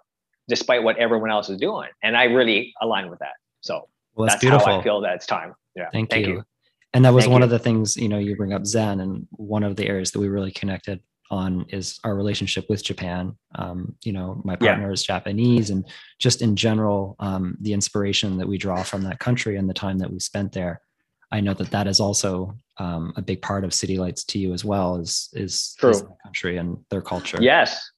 despite 0.48 0.82
what 0.82 0.96
everyone 0.98 1.30
else 1.30 1.48
is 1.48 1.58
doing. 1.58 1.88
And 2.02 2.16
I 2.16 2.24
really 2.24 2.72
align 2.82 3.08
with 3.08 3.18
that. 3.20 3.32
So 3.62 3.88
well, 4.14 4.26
that's, 4.26 4.34
that's 4.34 4.42
beautiful. 4.42 4.66
how 4.66 4.80
I 4.80 4.82
feel 4.82 5.00
that 5.00 5.14
it's 5.14 5.26
time. 5.26 5.54
Yeah. 5.74 5.88
Thank, 5.90 6.10
Thank 6.10 6.26
you. 6.26 6.34
you. 6.34 6.44
And 6.96 7.04
that 7.04 7.12
was 7.12 7.24
Thank 7.24 7.32
one 7.32 7.42
you. 7.42 7.44
of 7.44 7.50
the 7.50 7.58
things, 7.58 7.94
you 7.94 8.08
know, 8.08 8.16
you 8.16 8.34
bring 8.36 8.54
up 8.54 8.64
Zen 8.64 9.00
and 9.00 9.26
one 9.32 9.62
of 9.62 9.76
the 9.76 9.86
areas 9.86 10.12
that 10.12 10.18
we 10.18 10.28
really 10.28 10.50
connected 10.50 10.98
on 11.30 11.66
is 11.68 12.00
our 12.04 12.14
relationship 12.14 12.64
with 12.70 12.82
Japan. 12.82 13.36
Um, 13.54 13.94
you 14.02 14.14
know, 14.14 14.40
my 14.46 14.56
partner 14.56 14.86
yeah. 14.86 14.92
is 14.94 15.04
Japanese 15.04 15.68
and 15.68 15.86
just 16.18 16.40
in 16.40 16.56
general, 16.56 17.14
um, 17.18 17.58
the 17.60 17.74
inspiration 17.74 18.38
that 18.38 18.48
we 18.48 18.56
draw 18.56 18.82
from 18.82 19.02
that 19.02 19.18
country 19.18 19.58
and 19.58 19.68
the 19.68 19.74
time 19.74 19.98
that 19.98 20.10
we 20.10 20.18
spent 20.20 20.52
there. 20.52 20.80
I 21.30 21.40
know 21.40 21.52
that 21.52 21.70
that 21.70 21.86
is 21.86 22.00
also 22.00 22.56
um, 22.78 23.12
a 23.16 23.20
big 23.20 23.42
part 23.42 23.64
of 23.64 23.74
City 23.74 23.98
Lights 23.98 24.24
to 24.24 24.38
you 24.38 24.54
as 24.54 24.64
well 24.64 24.96
is 24.96 25.28
is, 25.34 25.76
is 25.82 26.00
the 26.00 26.16
country 26.24 26.56
and 26.56 26.78
their 26.88 27.02
culture. 27.02 27.36
Yes, 27.42 27.90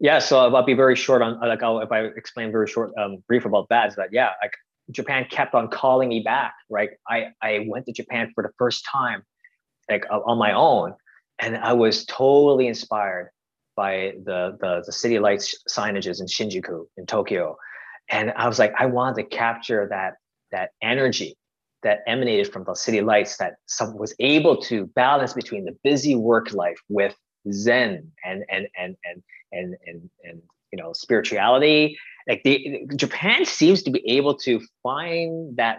yeah, 0.00 0.18
so 0.18 0.54
I'll 0.54 0.66
be 0.66 0.74
very 0.74 0.96
short 0.96 1.22
on 1.22 1.40
like 1.40 1.62
I'll, 1.62 1.80
if 1.80 1.90
I 1.90 2.00
explain 2.00 2.52
very 2.52 2.68
short, 2.68 2.92
um, 2.98 3.24
brief 3.26 3.46
about 3.46 3.70
that 3.70 3.88
is 3.88 3.96
that 3.96 4.10
yeah, 4.12 4.32
like 4.42 4.52
Japan 4.90 5.26
kept 5.30 5.54
on 5.54 5.68
calling 5.68 6.08
me 6.08 6.20
back. 6.20 6.54
Right, 6.68 6.90
I 7.08 7.28
I 7.42 7.66
went 7.68 7.86
to 7.86 7.92
Japan 7.92 8.30
for 8.34 8.42
the 8.42 8.50
first 8.58 8.86
time, 8.90 9.22
like 9.90 10.04
on 10.10 10.38
my 10.38 10.52
own, 10.52 10.94
and 11.38 11.56
I 11.56 11.72
was 11.72 12.04
totally 12.06 12.66
inspired 12.66 13.30
by 13.76 14.12
the 14.24 14.56
the, 14.60 14.82
the 14.84 14.92
city 14.92 15.18
lights 15.18 15.62
signages 15.68 16.20
in 16.20 16.26
Shinjuku 16.26 16.86
in 16.96 17.06
Tokyo, 17.06 17.56
and 18.10 18.32
I 18.36 18.48
was 18.48 18.58
like 18.58 18.72
I 18.78 18.86
wanted 18.86 19.22
to 19.22 19.36
capture 19.36 19.86
that 19.90 20.14
that 20.52 20.70
energy 20.82 21.36
that 21.82 22.00
emanated 22.06 22.50
from 22.52 22.64
the 22.64 22.74
city 22.74 23.02
lights 23.02 23.36
that 23.36 23.54
some 23.66 23.96
was 23.98 24.14
able 24.18 24.56
to 24.56 24.86
balance 24.88 25.34
between 25.34 25.64
the 25.64 25.76
busy 25.84 26.14
work 26.14 26.52
life 26.52 26.78
with 26.88 27.14
zen 27.52 28.10
and 28.24 28.44
and 28.50 28.66
and 28.78 28.96
and 29.04 29.22
and 29.52 29.76
and 29.86 30.10
and 30.24 30.42
you 30.72 30.82
know 30.82 30.92
spirituality 30.92 31.96
like 32.28 32.42
the 32.44 32.86
japan 32.96 33.44
seems 33.44 33.82
to 33.82 33.90
be 33.90 34.02
able 34.08 34.36
to 34.36 34.60
find 34.82 35.56
that 35.56 35.78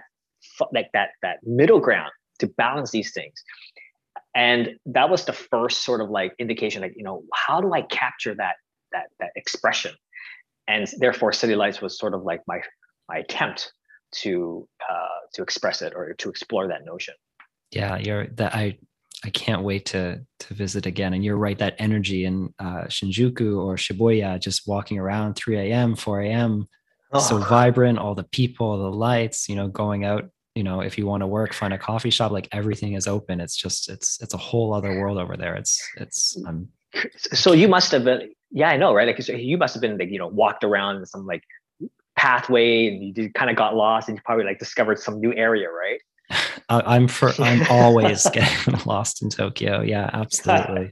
like 0.74 0.90
that 0.94 1.10
that 1.22 1.38
middle 1.44 1.80
ground 1.80 2.12
to 2.40 2.48
balance 2.48 2.92
these 2.92 3.12
things. 3.14 3.44
And 4.36 4.72
that 4.88 5.10
was 5.10 5.26
the 5.26 5.34
first 5.34 5.84
sort 5.84 6.02
of 6.02 6.10
like 6.10 6.34
indication 6.40 6.82
like 6.82 6.94
you 6.96 7.04
know 7.04 7.24
how 7.34 7.62
do 7.62 7.74
i 7.74 7.82
capture 7.82 8.36
that 8.36 8.56
that 8.92 9.08
that 9.20 9.32
expression? 9.36 9.94
And 10.68 10.88
therefore 10.98 11.32
city 11.32 11.56
lights 11.56 11.82
was 11.82 11.98
sort 11.98 12.14
of 12.14 12.24
like 12.24 12.42
my 12.48 12.62
my 13.08 13.18
attempt 13.18 13.72
to 14.24 14.68
uh 14.90 15.20
to 15.34 15.42
express 15.42 15.82
it 15.82 15.94
or 15.96 16.14
to 16.14 16.30
explore 16.30 16.68
that 16.68 16.86
notion. 16.86 17.14
Yeah 17.72 17.98
you're 17.98 18.28
that 18.28 18.56
i 18.56 18.78
I 19.26 19.32
can't 19.32 19.64
wait 19.64 19.86
to 19.88 20.22
to 20.40 20.54
visit 20.54 20.86
again. 20.86 21.14
And 21.14 21.26
you're 21.26 21.38
right, 21.38 21.58
that 21.58 21.76
energy 21.80 22.26
in 22.26 22.54
uh, 22.60 22.84
Shinjuku 22.84 23.58
or 23.58 23.76
Shibuya, 23.76 24.40
just 24.40 24.68
walking 24.68 25.00
around 25.00 25.34
3 25.34 25.58
a.m., 25.58 25.96
4 25.96 26.22
a.m., 26.22 26.68
oh. 27.12 27.20
so 27.20 27.38
vibrant. 27.40 27.98
All 27.98 28.14
the 28.14 28.24
people, 28.26 28.78
the 28.78 28.96
lights. 28.96 29.50
You 29.50 29.56
know, 29.56 29.68
going 29.68 30.06
out. 30.06 30.30
You 30.54 30.64
know, 30.64 30.82
if 30.82 30.98
you 30.98 31.06
want 31.06 31.22
to 31.22 31.28
work, 31.28 31.54
find 31.54 31.74
a 31.74 31.78
coffee 31.78 32.12
shop. 32.12 32.32
Like 32.32 32.48
everything 32.52 32.94
is 32.94 33.08
open. 33.08 33.42
It's 33.42 33.58
just 33.58 33.90
it's 33.90 34.22
it's 34.22 34.36
a 34.36 34.38
whole 34.38 34.74
other 34.74 35.00
world 35.00 35.18
over 35.18 35.36
there. 35.36 35.56
It's 35.56 35.82
it's. 35.98 36.38
Um, 36.46 36.70
so 37.34 37.52
you 37.54 37.68
must 37.68 37.92
have 37.92 38.04
been. 38.04 38.32
Yeah, 38.52 38.70
I 38.70 38.78
know, 38.78 38.94
right? 38.94 39.08
Like 39.08 39.28
you 39.28 39.58
must 39.58 39.74
have 39.74 39.82
been 39.82 39.98
like 39.98 40.12
you 40.12 40.20
know 40.20 40.28
walked 40.28 40.64
around 40.64 40.98
in 40.98 41.06
some 41.08 41.26
like 41.26 41.44
pathway 42.16 42.88
and 42.88 43.18
you 43.18 43.32
kind 43.32 43.50
of 43.50 43.56
got 43.56 43.76
lost 43.76 44.08
and 44.08 44.18
you 44.18 44.22
probably 44.24 44.46
like 44.46 44.60
discovered 44.60 45.00
some 45.00 45.20
new 45.20 45.34
area, 45.34 45.70
right? 45.70 46.00
I'm 46.70 47.08
for 47.08 47.32
I'm 47.40 47.66
always 47.70 48.28
getting 48.32 48.80
lost 48.86 49.22
in 49.22 49.30
Tokyo. 49.30 49.82
Yeah, 49.82 50.10
absolutely. 50.14 50.92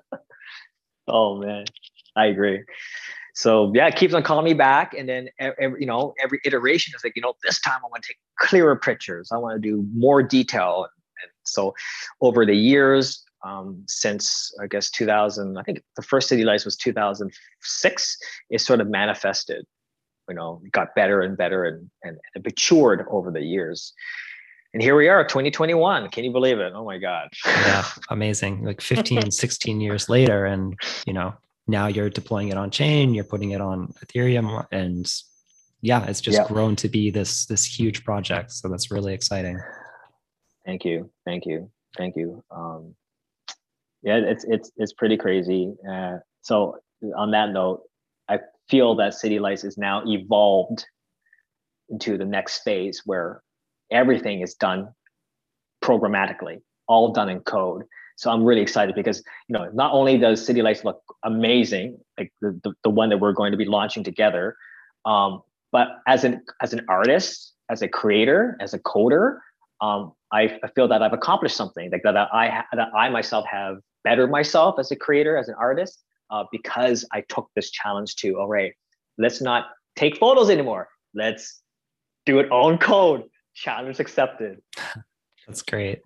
oh 1.08 1.38
man, 1.38 1.64
I 2.16 2.26
agree. 2.26 2.64
so 3.34 3.72
yeah, 3.74 3.86
it 3.86 3.96
keeps 3.96 4.14
on 4.14 4.22
calling 4.22 4.44
me 4.44 4.54
back, 4.54 4.94
and 4.96 5.08
then 5.08 5.28
every, 5.38 5.80
you 5.80 5.86
know 5.86 6.14
every 6.22 6.40
iteration 6.44 6.92
is 6.96 7.04
like 7.04 7.14
you 7.16 7.22
know 7.22 7.34
this 7.44 7.60
time 7.60 7.80
I 7.84 7.88
want 7.88 8.02
to 8.02 8.08
take 8.08 8.18
clearer 8.38 8.76
pictures. 8.76 9.30
I 9.32 9.38
want 9.38 9.60
to 9.60 9.68
do 9.68 9.86
more 9.94 10.22
detail, 10.22 10.86
and 11.22 11.30
so 11.44 11.74
over 12.20 12.44
the 12.44 12.56
years, 12.56 13.22
um, 13.44 13.84
since 13.86 14.52
I 14.60 14.66
guess 14.66 14.90
2000, 14.90 15.56
I 15.56 15.62
think 15.62 15.82
the 15.96 16.02
first 16.02 16.28
City 16.28 16.44
Lights 16.44 16.64
was 16.64 16.76
2006. 16.76 18.18
It 18.50 18.60
sort 18.60 18.80
of 18.80 18.88
manifested, 18.88 19.64
you 20.28 20.34
know, 20.34 20.60
got 20.72 20.94
better 20.96 21.20
and 21.20 21.36
better 21.36 21.64
and 21.64 21.90
and, 22.02 22.18
and 22.34 22.44
matured 22.44 23.06
over 23.08 23.30
the 23.30 23.42
years 23.42 23.92
and 24.72 24.82
here 24.82 24.96
we 24.96 25.08
are 25.08 25.24
2021 25.24 26.08
can 26.10 26.24
you 26.24 26.30
believe 26.30 26.58
it? 26.58 26.72
Oh 26.74 26.84
my 26.84 26.98
god. 26.98 27.28
Yeah 27.44 27.84
amazing. 28.10 28.64
Like 28.64 28.80
15 28.80 29.30
16 29.30 29.80
years 29.80 30.08
later 30.08 30.46
and 30.46 30.76
you 31.06 31.12
know 31.12 31.34
now 31.66 31.86
you're 31.86 32.10
deploying 32.10 32.48
it 32.48 32.56
on 32.56 32.70
chain 32.70 33.14
you're 33.14 33.24
putting 33.24 33.50
it 33.50 33.60
on 33.60 33.92
ethereum 34.04 34.66
and 34.72 35.12
yeah 35.82 36.04
it's 36.06 36.20
just 36.20 36.46
grown 36.48 36.76
to 36.76 36.88
be 36.88 37.10
this 37.10 37.46
this 37.46 37.64
huge 37.64 38.04
project. 38.04 38.52
So 38.52 38.68
that's 38.68 38.90
really 38.90 39.14
exciting. 39.14 39.58
Thank 40.66 40.84
you. 40.84 41.10
Thank 41.24 41.46
you. 41.46 41.70
Thank 41.96 42.16
you. 42.16 42.42
Um 42.50 42.94
yeah 44.02 44.16
it's 44.16 44.44
it's 44.44 44.70
it's 44.76 44.92
pretty 44.92 45.16
crazy. 45.16 45.74
Uh, 45.88 46.18
so 46.42 46.78
on 47.16 47.30
that 47.30 47.50
note 47.50 47.82
i 48.28 48.38
feel 48.68 48.94
that 48.94 49.14
city 49.14 49.38
lights 49.38 49.64
is 49.64 49.76
now 49.78 50.02
evolved 50.06 50.84
into 51.88 52.16
the 52.16 52.24
next 52.24 52.62
phase 52.62 53.02
where 53.04 53.42
everything 53.90 54.40
is 54.40 54.54
done 54.54 54.88
programmatically, 55.82 56.60
all 56.86 57.12
done 57.12 57.28
in 57.28 57.40
code. 57.40 57.84
So 58.16 58.30
I'm 58.30 58.44
really 58.44 58.60
excited 58.60 58.94
because 58.94 59.22
you 59.48 59.56
know 59.56 59.70
not 59.72 59.92
only 59.92 60.18
does 60.18 60.44
City 60.44 60.62
Lights 60.62 60.84
look 60.84 61.02
amazing, 61.24 61.98
like 62.18 62.32
the, 62.40 62.58
the, 62.62 62.74
the 62.84 62.90
one 62.90 63.08
that 63.08 63.18
we're 63.18 63.32
going 63.32 63.50
to 63.52 63.56
be 63.56 63.64
launching 63.64 64.04
together, 64.04 64.56
um, 65.06 65.42
but 65.72 65.88
as 66.06 66.24
an 66.24 66.42
as 66.60 66.72
an 66.72 66.84
artist, 66.88 67.54
as 67.70 67.82
a 67.82 67.88
creator, 67.88 68.58
as 68.60 68.74
a 68.74 68.78
coder, 68.78 69.38
um, 69.80 70.12
I, 70.32 70.58
I 70.62 70.68
feel 70.74 70.86
that 70.88 71.02
I've 71.02 71.12
accomplished 71.12 71.56
something 71.56 71.90
like 71.90 72.02
that, 72.02 72.12
that 72.12 72.28
I 72.32 72.64
that 72.74 72.88
I 72.94 73.08
myself 73.08 73.46
have 73.50 73.78
bettered 74.04 74.30
myself 74.30 74.78
as 74.78 74.90
a 74.90 74.96
creator, 74.96 75.36
as 75.36 75.48
an 75.48 75.54
artist, 75.58 76.02
uh, 76.30 76.44
because 76.52 77.06
I 77.12 77.22
took 77.22 77.48
this 77.54 77.70
challenge 77.70 78.16
to 78.16 78.38
all 78.38 78.48
right, 78.48 78.72
let's 79.16 79.40
not 79.40 79.68
take 79.96 80.18
photos 80.18 80.50
anymore. 80.50 80.88
Let's 81.14 81.62
do 82.26 82.38
it 82.38 82.50
on 82.50 82.78
code 82.78 83.24
challenge 83.60 84.00
accepted. 84.00 84.62
That's 85.46 85.62
great. 85.62 86.02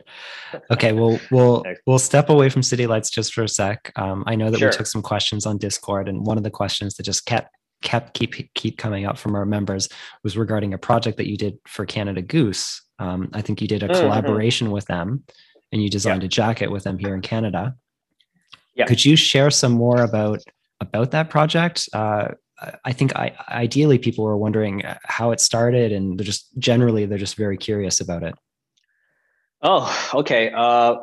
Okay, 0.70 0.92
well, 0.92 1.20
we'll 1.30 1.64
we'll 1.87 1.99
step 1.99 2.28
away 2.30 2.49
from 2.49 2.62
City 2.62 2.87
Lights 2.87 3.11
just 3.11 3.34
for 3.34 3.42
a 3.42 3.49
sec. 3.49 3.92
Um, 3.96 4.25
I 4.26 4.37
know 4.37 4.50
that 4.50 4.58
sure. 4.58 4.70
we 4.70 4.76
took 4.76 4.87
some 4.87 5.02
questions 5.02 5.44
on 5.46 5.58
Discord, 5.58 6.08
and 6.08 6.26
one 6.26 6.38
of 6.38 6.44
the 6.44 6.50
questions 6.50 6.94
that 6.94 7.02
just 7.02 7.26
kept 7.26 7.54
kept 7.82 8.14
keep 8.14 8.34
keep 8.54 8.78
coming 8.78 9.04
up 9.04 9.18
from 9.18 9.34
our 9.34 9.44
members 9.44 9.88
was 10.23 10.38
regarding 10.38 10.73
a 10.73 10.78
project 10.78 11.18
that 11.18 11.28
you 11.28 11.37
did 11.37 11.58
for 11.66 11.84
Canada 11.84 12.23
Goose. 12.23 12.82
Um, 12.99 13.28
I 13.32 13.42
think 13.42 13.61
you 13.61 13.68
did 13.68 13.82
a 13.82 13.88
mm-hmm. 13.88 14.00
collaboration 14.00 14.70
with 14.70 14.87
them, 14.87 15.25
and 15.73 15.82
you 15.82 15.90
designed 15.90 16.23
yeah. 16.23 16.26
a 16.26 16.30
jacket 16.30 16.70
with 16.70 16.84
them 16.84 16.99
here 16.99 17.14
in 17.14 17.20
Canada. 17.20 17.75
Yeah. 18.75 18.87
Could 18.87 19.04
you 19.04 19.14
share 19.16 19.50
some 19.50 19.73
more 19.73 20.02
about 20.02 20.40
about 20.80 21.11
that 21.11 21.28
project? 21.28 21.88
Uh, 21.92 22.28
I 22.84 22.92
think 22.92 23.16
I, 23.16 23.32
ideally 23.49 23.99
people 23.99 24.25
were 24.25 24.37
wondering 24.37 24.84
uh, 24.84 24.99
how 25.04 25.32
it 25.32 25.40
started, 25.40 25.92
and 25.92 26.18
they're 26.18 26.25
just 26.25 26.56
generally 26.58 27.06
they're 27.06 27.18
just 27.18 27.37
very 27.37 27.56
curious 27.56 28.00
about 28.00 28.23
it. 28.23 28.34
Oh, 29.62 30.11
okay. 30.14 30.52
Uh, 30.54 30.96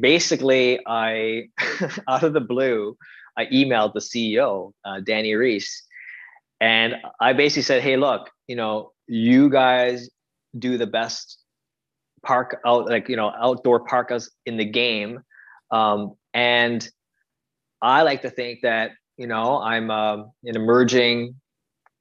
basically, 0.00 0.80
I 0.86 1.48
out 2.08 2.24
of 2.24 2.32
the 2.32 2.40
blue, 2.40 2.96
I 3.36 3.46
emailed 3.46 3.92
the 3.92 4.00
CEO, 4.00 4.72
uh, 4.84 5.00
Dani 5.00 5.38
Reiss, 5.38 5.82
and 6.60 6.96
I 7.20 7.32
basically 7.32 7.62
said, 7.62 7.82
"Hey, 7.82 7.96
look, 7.96 8.30
you 8.48 8.56
know, 8.56 8.92
you 9.06 9.48
guys 9.48 10.10
do 10.58 10.78
the 10.78 10.86
best 10.86 11.38
park 12.24 12.60
out, 12.66 12.86
like 12.86 13.08
you 13.08 13.16
know, 13.16 13.32
outdoor 13.40 13.80
parkas 13.80 14.30
in 14.46 14.56
the 14.56 14.64
game, 14.64 15.20
um, 15.70 16.14
and 16.34 16.88
I 17.80 18.02
like 18.02 18.22
to 18.22 18.30
think 18.30 18.60
that 18.62 18.92
you 19.16 19.26
know, 19.26 19.60
I'm 19.60 19.90
uh, 19.90 20.16
an 20.44 20.56
emerging 20.56 21.36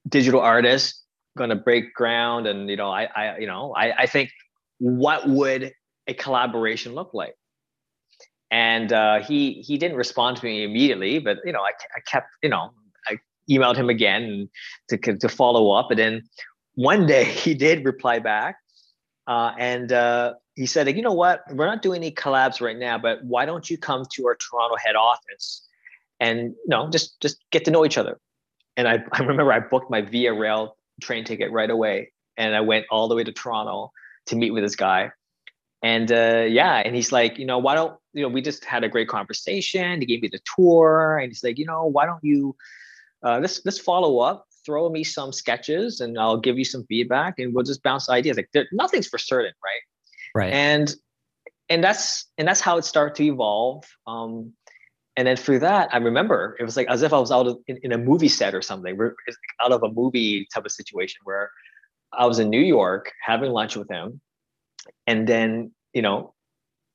digital 0.08 0.42
artist, 0.42 1.02
going 1.38 1.50
to 1.50 1.56
break 1.56 1.94
ground, 1.94 2.48
and 2.48 2.70
you 2.70 2.76
know, 2.76 2.90
I, 2.90 3.08
I 3.16 3.38
you 3.38 3.48
know, 3.48 3.74
I, 3.76 4.04
I 4.04 4.06
think 4.06 4.30
what 4.80 5.28
would 5.28 5.74
a 6.08 6.14
collaboration 6.14 6.94
look 6.94 7.14
like? 7.14 7.36
And 8.52 8.94
uh, 8.94 9.22
he 9.22 9.54
he 9.62 9.78
didn't 9.78 9.98
respond 9.98 10.38
to 10.38 10.46
me 10.46 10.64
immediately, 10.64 11.20
but 11.20 11.38
you 11.46 11.52
know, 11.52 11.62
I, 11.62 11.72
I 11.96 12.00
kept 12.06 12.28
you 12.44 12.50
know, 12.50 12.72
I 13.08 13.18
emailed 13.50 13.76
him 13.76 13.90
again 13.90 14.50
to 14.90 14.98
to 14.98 15.30
follow 15.30 15.72
up, 15.72 15.92
and 15.92 16.00
then 16.00 16.24
one 16.76 17.06
day 17.06 17.24
he 17.44 17.54
did 17.54 17.86
reply 17.86 18.20
back, 18.20 18.58
uh, 19.28 19.54
and 19.58 19.92
uh, 19.92 20.34
he 20.56 20.66
said, 20.66 20.94
you 20.96 21.02
know 21.02 21.14
what, 21.14 21.44
we're 21.52 21.66
not 21.66 21.82
doing 21.82 21.98
any 21.98 22.12
collabs 22.12 22.62
right 22.62 22.78
now, 22.78 22.98
but 22.98 23.24
why 23.24 23.46
don't 23.46 23.70
you 23.70 23.78
come 23.78 24.06
to 24.14 24.28
our 24.28 24.36
Toronto 24.36 24.76
head 24.78 24.96
office? 24.96 25.68
And 26.26 26.40
you 26.40 26.68
know 26.68 26.90
just 26.90 27.20
just 27.22 27.38
get 27.52 27.66
to 27.66 27.72
know 27.72 27.86
each 27.86 27.98
other. 27.98 28.20
And 28.78 28.88
I, 28.88 29.04
I 29.12 29.20
remember 29.20 29.52
i 29.52 29.60
booked 29.60 29.90
my 29.90 30.02
via 30.02 30.34
rail 30.34 30.78
train 31.02 31.24
ticket 31.26 31.52
right 31.52 31.70
away 31.70 32.12
and 32.38 32.56
i 32.56 32.62
went 32.62 32.86
all 32.90 33.08
the 33.08 33.16
way 33.16 33.24
to 33.24 33.32
toronto 33.32 33.92
to 34.28 34.36
meet 34.36 34.52
with 34.52 34.64
this 34.64 34.76
guy. 34.76 35.12
And 35.84 36.12
uh, 36.12 36.46
yeah 36.48 36.82
and 36.84 36.96
he's 36.96 37.12
like 37.12 37.38
you 37.38 37.46
know 37.46 37.60
why 37.60 37.76
don't 37.76 37.96
you 38.14 38.24
know 38.24 38.30
we 38.30 38.42
just 38.42 38.66
had 38.66 38.84
a 38.84 38.90
great 38.90 39.08
conversation 39.08 40.00
he 40.00 40.08
gave 40.08 40.22
me 40.22 40.30
the 40.30 40.40
tour 40.56 41.20
and 41.20 41.30
he's 41.30 41.44
like 41.44 41.60
you 41.60 41.66
know 41.66 41.86
why 41.86 42.08
don't 42.08 42.24
you 42.24 42.56
uh, 43.24 43.38
let's 43.40 43.62
let's 43.66 43.78
follow 43.78 44.20
up 44.20 44.48
throw 44.66 44.90
me 44.90 45.04
some 45.04 45.32
sketches 45.32 46.00
and 46.00 46.18
i'll 46.18 46.40
give 46.40 46.58
you 46.58 46.66
some 46.66 46.84
feedback 46.86 47.38
and 47.38 47.54
we'll 47.54 47.64
just 47.64 47.84
bounce 47.84 48.10
ideas 48.10 48.36
like 48.36 48.50
there, 48.52 48.68
nothing's 48.72 49.08
for 49.08 49.20
certain 49.20 49.54
right? 49.64 49.84
Right. 50.36 50.54
And 50.54 50.94
and 51.70 51.84
that's 51.84 52.28
and 52.38 52.48
that's 52.48 52.62
how 52.62 52.78
it 52.78 52.86
started 52.86 53.16
to 53.16 53.24
evolve. 53.24 53.86
Um, 54.06 54.54
and 55.18 55.28
then 55.28 55.38
through 55.38 55.60
that, 55.60 55.90
I 55.94 55.98
remember 55.98 56.58
it 56.60 56.64
was 56.64 56.76
like 56.76 56.88
as 56.88 57.02
if 57.02 57.14
I 57.14 57.20
was 57.20 57.32
out 57.32 57.48
of, 57.48 57.58
in, 57.68 57.78
in 57.84 57.92
a 57.94 57.98
movie 57.98 58.28
set 58.28 58.54
or 58.54 58.62
something. 58.62 59.00
Out 59.62 59.72
of 59.72 59.84
a 59.84 59.90
movie 59.90 60.48
type 60.54 60.66
of 60.66 60.72
situation 60.72 61.22
where 61.24 61.50
I 62.12 62.26
was 62.26 62.40
in 62.40 62.50
New 62.50 62.60
York 62.60 63.12
having 63.22 63.52
lunch 63.52 63.76
with 63.76 63.90
him, 63.90 64.20
and 65.08 65.28
then 65.28 65.72
you 65.94 66.02
know 66.02 66.34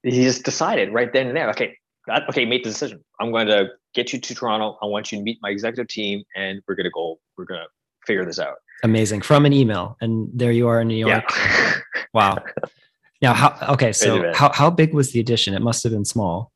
he 0.02 0.22
just 0.24 0.44
decided 0.44 0.92
right 0.92 1.12
then 1.12 1.28
and 1.28 1.36
there, 1.36 1.50
okay, 1.50 1.76
that, 2.06 2.28
okay, 2.28 2.44
made 2.44 2.64
the 2.64 2.70
decision. 2.70 3.04
I'm 3.20 3.30
going 3.30 3.46
to 3.48 3.68
get 3.94 4.12
you 4.12 4.20
to 4.20 4.34
Toronto. 4.34 4.78
I 4.82 4.86
want 4.86 5.12
you 5.12 5.18
to 5.18 5.24
meet 5.24 5.38
my 5.42 5.50
executive 5.50 5.88
team, 5.88 6.22
and 6.36 6.60
we're 6.66 6.74
going 6.74 6.84
to 6.84 6.90
go. 6.90 7.18
We're 7.36 7.44
going 7.44 7.60
to 7.60 7.66
figure 8.06 8.24
this 8.24 8.38
out. 8.38 8.56
Amazing. 8.82 9.22
From 9.22 9.46
an 9.46 9.52
email, 9.52 9.96
and 10.00 10.28
there 10.32 10.52
you 10.52 10.68
are 10.68 10.80
in 10.80 10.88
New 10.88 10.96
York. 10.96 11.24
Yeah. 11.28 11.74
wow. 12.14 12.38
Now, 13.22 13.34
how? 13.34 13.72
Okay, 13.72 13.92
so 13.92 14.32
how 14.34 14.52
how 14.52 14.70
big 14.70 14.94
was 14.94 15.12
the 15.12 15.20
addition? 15.20 15.54
It 15.54 15.62
must 15.62 15.82
have 15.82 15.92
been 15.92 16.04
small. 16.04 16.52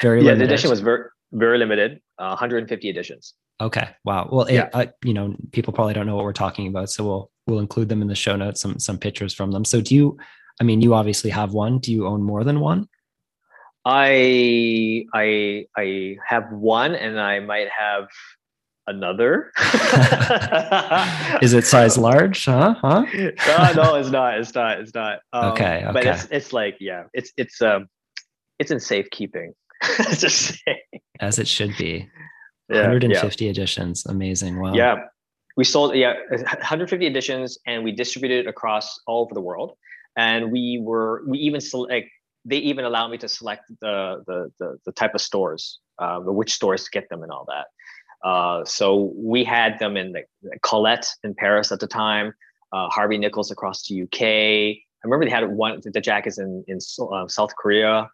Very 0.00 0.20
yeah, 0.20 0.26
limited. 0.26 0.40
the 0.40 0.52
edition 0.52 0.70
was 0.70 0.80
very 0.80 1.04
very 1.32 1.58
limited. 1.58 2.00
Uh, 2.18 2.28
150 2.28 2.88
editions. 2.88 3.34
Okay. 3.60 3.88
Wow. 4.04 4.28
Well, 4.30 4.50
yeah. 4.50 4.66
It, 4.66 4.70
uh, 4.74 4.86
you 5.04 5.12
know, 5.12 5.34
people 5.52 5.72
probably 5.72 5.94
don't 5.94 6.06
know 6.06 6.16
what 6.16 6.24
we're 6.24 6.32
talking 6.32 6.68
about, 6.68 6.90
so 6.90 7.04
we'll 7.04 7.30
we'll 7.46 7.58
include 7.58 7.88
them 7.88 8.02
in 8.02 8.08
the 8.08 8.14
show 8.14 8.36
notes. 8.36 8.60
Some 8.60 8.78
some 8.78 8.98
pictures 8.98 9.34
from 9.34 9.50
them. 9.50 9.64
So, 9.64 9.80
do 9.80 9.94
you? 9.94 10.16
I 10.60 10.64
mean, 10.64 10.80
you 10.80 10.94
obviously 10.94 11.30
have 11.30 11.52
one. 11.52 11.78
Do 11.78 11.92
you 11.92 12.06
own 12.06 12.22
more 12.22 12.44
than 12.44 12.60
one? 12.60 12.88
I 13.84 15.06
I 15.14 15.66
I 15.76 16.16
have 16.26 16.52
one, 16.52 16.94
and 16.94 17.20
I 17.20 17.40
might 17.40 17.68
have 17.76 18.08
another. 18.86 19.52
Is 21.42 21.52
it 21.52 21.64
size 21.64 21.98
large? 21.98 22.44
Huh? 22.44 22.74
Huh? 22.80 23.06
no, 23.46 23.72
no, 23.74 23.94
it's 23.96 24.10
not. 24.10 24.38
It's 24.38 24.54
not. 24.54 24.80
It's 24.80 24.94
not. 24.94 25.20
Um, 25.32 25.52
okay, 25.52 25.84
okay. 25.84 25.92
But 25.92 26.06
it's 26.06 26.28
it's 26.30 26.52
like 26.52 26.76
yeah, 26.80 27.04
it's 27.12 27.32
it's 27.36 27.60
um 27.60 27.88
it's 28.58 28.70
in 28.70 28.80
safekeeping. 28.80 29.54
As 31.20 31.38
it 31.38 31.48
should 31.48 31.76
be. 31.76 32.08
Yeah, 32.68 32.82
150 32.82 33.44
yeah. 33.44 33.50
editions. 33.50 34.06
Amazing. 34.06 34.60
Wow. 34.60 34.74
Yeah. 34.74 35.04
We 35.56 35.64
sold 35.64 35.96
yeah 35.96 36.14
150 36.30 37.06
editions 37.06 37.58
and 37.66 37.82
we 37.82 37.90
distributed 37.92 38.46
it 38.46 38.48
across 38.48 39.00
all 39.06 39.22
over 39.22 39.34
the 39.34 39.40
world. 39.40 39.76
And 40.16 40.52
we 40.52 40.78
were 40.82 41.22
we 41.26 41.38
even 41.38 41.60
select 41.60 42.08
they 42.44 42.58
even 42.58 42.84
allowed 42.84 43.08
me 43.08 43.18
to 43.18 43.28
select 43.28 43.64
the 43.80 44.22
the 44.26 44.52
the, 44.58 44.78
the 44.86 44.92
type 44.92 45.14
of 45.14 45.20
stores, 45.20 45.78
uh, 45.98 46.18
which 46.20 46.52
stores 46.52 46.84
to 46.84 46.90
get 46.90 47.08
them 47.08 47.22
and 47.22 47.32
all 47.32 47.46
that. 47.48 47.66
Uh, 48.28 48.64
so 48.64 49.12
we 49.16 49.44
had 49.44 49.78
them 49.78 49.96
in 49.96 50.12
the, 50.12 50.22
Colette 50.62 51.06
in 51.22 51.34
Paris 51.34 51.70
at 51.70 51.78
the 51.78 51.86
time, 51.86 52.32
uh, 52.72 52.88
Harvey 52.88 53.16
Nichols 53.16 53.50
across 53.52 53.86
the 53.86 54.02
UK. 54.02 54.22
I 54.22 55.04
remember 55.04 55.24
they 55.24 55.30
had 55.30 55.48
one 55.48 55.80
the 55.84 56.00
jackets 56.00 56.38
in 56.38 56.64
in 56.68 56.78
uh, 57.12 57.28
South 57.28 57.54
Korea 57.56 58.10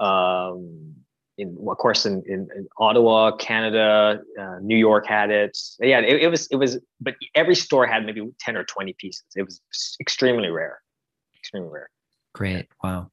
um, 0.00 0.94
in 1.38 1.56
of 1.68 1.78
course 1.78 2.04
in, 2.04 2.22
in, 2.26 2.48
in 2.54 2.68
Ottawa, 2.78 3.36
Canada, 3.36 4.20
uh, 4.38 4.58
New 4.60 4.76
York 4.76 5.06
had 5.06 5.30
it. 5.30 5.56
Yeah, 5.80 6.00
it, 6.00 6.22
it, 6.22 6.28
was 6.28 6.48
it 6.48 6.56
was, 6.56 6.78
but 7.00 7.14
every 7.34 7.54
store 7.54 7.86
had 7.86 8.04
maybe 8.04 8.28
ten 8.40 8.56
or 8.56 8.64
twenty 8.64 8.94
pieces. 8.98 9.24
It 9.36 9.42
was 9.42 9.60
extremely 10.00 10.48
rare, 10.48 10.80
extremely 11.36 11.70
rare. 11.70 11.90
Great! 12.34 12.68
Wow. 12.82 13.10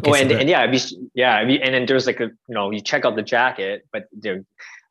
Okay, 0.00 0.10
oh, 0.10 0.14
and, 0.14 0.30
so 0.30 0.36
and 0.38 0.48
yeah, 0.48 0.74
yeah, 1.14 1.38
and 1.38 1.74
then 1.74 1.86
there's 1.86 2.06
like 2.06 2.18
a 2.18 2.24
you 2.24 2.54
know 2.54 2.72
you 2.72 2.80
check 2.80 3.04
out 3.04 3.14
the 3.14 3.22
jacket, 3.22 3.86
but 3.92 4.08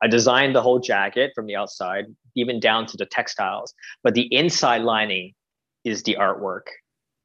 I 0.02 0.08
designed 0.08 0.56
the 0.56 0.62
whole 0.62 0.80
jacket 0.80 1.32
from 1.36 1.46
the 1.46 1.58
outside, 1.58 2.06
even 2.36 2.60
down 2.62 2.86
to 2.88 2.98
the 2.98 3.06
textiles. 3.06 3.74
But 4.04 4.14
the 4.14 4.34
inside 4.34 4.82
lining 4.84 5.34
is 5.84 6.04
the 6.04 6.16
artwork 6.20 6.68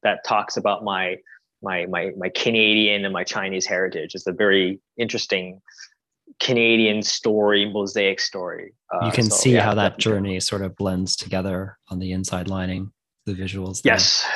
that 0.03 0.25
talks 0.25 0.57
about 0.57 0.83
my 0.83 1.17
my 1.63 1.87
my 1.87 2.13
my 2.17 2.29
Canadian 2.31 3.05
and 3.05 3.13
my 3.13 3.25
Chinese 3.25 3.67
heritage. 3.67 4.15
It's 4.15 4.27
a 4.27 4.33
very 4.33 4.81
interesting 4.97 5.61
Canadian 6.41 7.03
story, 7.03 7.71
mosaic 7.71 8.21
story. 8.21 8.75
Uh, 8.93 9.07
you 9.07 9.13
can 9.13 9.25
so, 9.25 9.37
see 9.37 9.55
yeah, 9.55 9.63
how 9.63 9.75
that 9.75 9.99
journey 9.99 10.39
sort 10.41 10.63
of 10.63 10.77
blends 10.77 11.17
together 11.17 11.79
on 11.89 11.99
the 11.99 12.13
inside 12.13 12.49
lining, 12.49 12.93
the 13.27 13.35
visuals. 13.35 13.83
There. 13.83 13.95
Yes, 13.95 14.27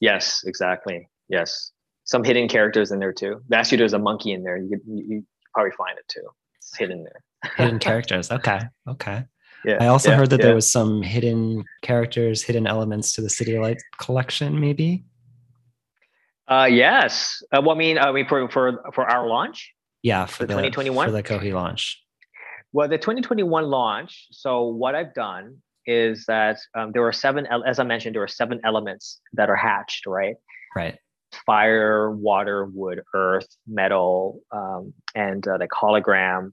yes, 0.00 0.42
exactly. 0.44 1.08
Yes, 1.28 1.72
some 2.04 2.24
hidden 2.24 2.48
characters 2.48 2.90
in 2.90 2.98
there 2.98 3.12
too. 3.12 3.42
Actually, 3.52 3.78
there's 3.78 3.94
a 3.94 3.98
monkey 3.98 4.32
in 4.32 4.42
there. 4.42 4.56
You 4.56 4.68
could 4.68 4.80
you, 4.86 5.04
you 5.08 5.26
probably 5.54 5.72
find 5.72 5.98
it 5.98 6.04
too. 6.08 6.26
It's 6.56 6.76
hidden 6.76 7.04
there. 7.04 7.52
hidden 7.56 7.78
characters. 7.88 8.30
Okay. 8.30 8.60
Okay. 8.88 9.24
Yeah. 9.64 9.78
I 9.80 9.88
also 9.88 10.10
yeah, 10.10 10.16
heard 10.16 10.30
that 10.30 10.40
yeah. 10.40 10.46
there 10.46 10.54
was 10.54 10.70
some 10.70 11.02
hidden 11.02 11.64
characters, 11.82 12.42
hidden 12.42 12.66
elements 12.66 13.12
to 13.14 13.20
the 13.20 13.30
City 13.30 13.58
Light 13.58 13.78
collection, 13.98 14.60
maybe. 14.60 15.04
Uh, 16.48 16.68
yes. 16.70 17.42
Uh, 17.52 17.60
well, 17.62 17.76
I 17.76 17.78
mean, 17.78 17.98
I 17.98 18.10
mean 18.12 18.26
for 18.26 18.48
for 18.48 18.82
for 18.94 19.04
our 19.04 19.26
launch. 19.26 19.72
Yeah, 20.02 20.26
for 20.26 20.44
the, 20.44 20.54
2021 20.54 21.06
for 21.06 21.12
the 21.12 21.22
Kohi 21.22 21.52
launch. 21.52 22.00
Well, 22.72 22.88
the 22.88 22.98
2021 22.98 23.64
launch. 23.64 24.28
So 24.30 24.68
what 24.68 24.94
I've 24.94 25.12
done 25.14 25.58
is 25.86 26.24
that 26.26 26.58
um, 26.74 26.92
there 26.92 27.06
are 27.06 27.12
seven, 27.12 27.46
as 27.66 27.78
I 27.78 27.84
mentioned, 27.84 28.14
there 28.14 28.22
are 28.22 28.28
seven 28.28 28.60
elements 28.62 29.20
that 29.32 29.48
are 29.48 29.56
hatched, 29.56 30.06
right? 30.06 30.36
Right 30.76 30.98
fire, 31.46 32.10
water, 32.10 32.66
wood, 32.66 33.02
earth, 33.14 33.48
metal, 33.66 34.40
um, 34.52 34.92
and 35.14 35.46
uh, 35.46 35.56
like 35.58 35.70
hologram. 35.70 36.52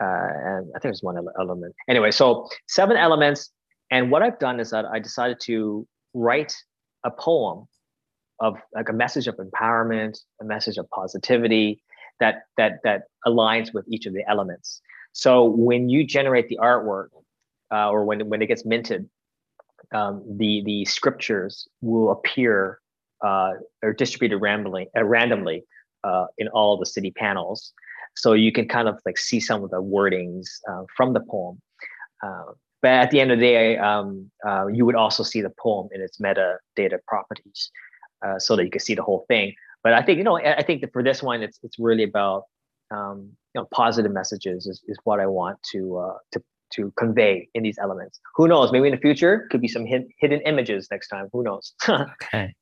Uh, 0.00 0.28
and 0.44 0.70
I 0.70 0.78
think 0.78 0.82
there's 0.84 1.02
one 1.02 1.16
element. 1.38 1.74
Anyway, 1.88 2.10
so 2.10 2.48
seven 2.68 2.96
elements. 2.96 3.50
And 3.90 4.10
what 4.10 4.22
I've 4.22 4.38
done 4.38 4.60
is 4.60 4.70
that 4.70 4.84
I 4.84 4.98
decided 4.98 5.40
to 5.44 5.86
write 6.14 6.54
a 7.04 7.10
poem 7.10 7.66
of 8.40 8.56
like 8.74 8.88
a 8.88 8.92
message 8.92 9.26
of 9.26 9.36
empowerment, 9.36 10.18
a 10.40 10.44
message 10.44 10.76
of 10.78 10.88
positivity 10.90 11.82
that 12.20 12.42
that 12.56 12.80
that 12.84 13.02
aligns 13.26 13.72
with 13.72 13.84
each 13.88 14.06
of 14.06 14.14
the 14.14 14.24
elements. 14.28 14.80
So 15.12 15.44
when 15.44 15.88
you 15.88 16.04
generate 16.04 16.48
the 16.48 16.58
artwork, 16.60 17.08
uh, 17.72 17.90
or 17.90 18.04
when 18.04 18.28
when 18.28 18.42
it 18.42 18.46
gets 18.46 18.64
minted, 18.64 19.08
um, 19.92 20.24
the 20.38 20.62
the 20.64 20.84
scriptures 20.84 21.66
will 21.80 22.10
appear 22.10 22.80
uh, 23.24 23.52
are 23.82 23.92
distributed 23.92 24.38
randomly, 24.38 24.88
uh, 24.96 25.04
randomly 25.04 25.64
uh, 26.04 26.26
in 26.38 26.48
all 26.48 26.76
the 26.76 26.86
city 26.86 27.10
panels. 27.10 27.72
So 28.14 28.32
you 28.32 28.52
can 28.52 28.68
kind 28.68 28.88
of 28.88 29.00
like 29.06 29.18
see 29.18 29.40
some 29.40 29.62
of 29.62 29.70
the 29.70 29.82
wordings 29.82 30.46
uh, 30.68 30.84
from 30.96 31.12
the 31.12 31.20
poem. 31.20 31.60
Uh, 32.24 32.52
but 32.80 32.92
at 32.92 33.10
the 33.10 33.20
end 33.20 33.32
of 33.32 33.38
the 33.38 33.44
day, 33.44 33.76
um, 33.76 34.30
you 34.72 34.86
would 34.86 34.94
also 34.94 35.24
see 35.24 35.40
the 35.40 35.52
poem 35.60 35.88
in 35.92 36.00
its 36.00 36.18
metadata 36.18 36.98
properties 37.06 37.70
so 38.38 38.56
that 38.56 38.64
you 38.64 38.70
can 38.70 38.80
see 38.80 38.94
the 38.94 39.02
whole 39.02 39.24
thing. 39.28 39.54
But 39.82 39.92
I 39.92 40.02
think, 40.02 40.18
you 40.18 40.24
know, 40.24 40.36
I 40.36 40.62
think 40.62 40.80
that 40.80 40.92
for 40.92 41.02
this 41.02 41.22
one, 41.22 41.42
it's, 41.42 41.58
it's 41.62 41.78
really 41.78 42.02
about, 42.02 42.44
um, 42.90 43.30
you 43.54 43.60
know, 43.60 43.68
positive 43.72 44.12
messages 44.12 44.66
is, 44.66 44.82
is 44.88 44.98
what 45.04 45.20
I 45.20 45.26
want 45.26 45.58
to, 45.72 46.12
to, 46.32 46.42
to 46.74 46.92
convey 46.98 47.48
in 47.54 47.62
these 47.62 47.78
elements. 47.78 48.18
Who 48.34 48.48
knows? 48.48 48.72
Maybe 48.72 48.88
in 48.88 48.94
the 48.94 49.00
future 49.00 49.46
could 49.50 49.60
be 49.60 49.68
some 49.68 49.86
hid- 49.86 50.08
hidden 50.18 50.40
images 50.40 50.88
next 50.90 51.08
time. 51.08 51.28
Who 51.32 51.44
knows? 51.44 51.74
okay 51.88 52.54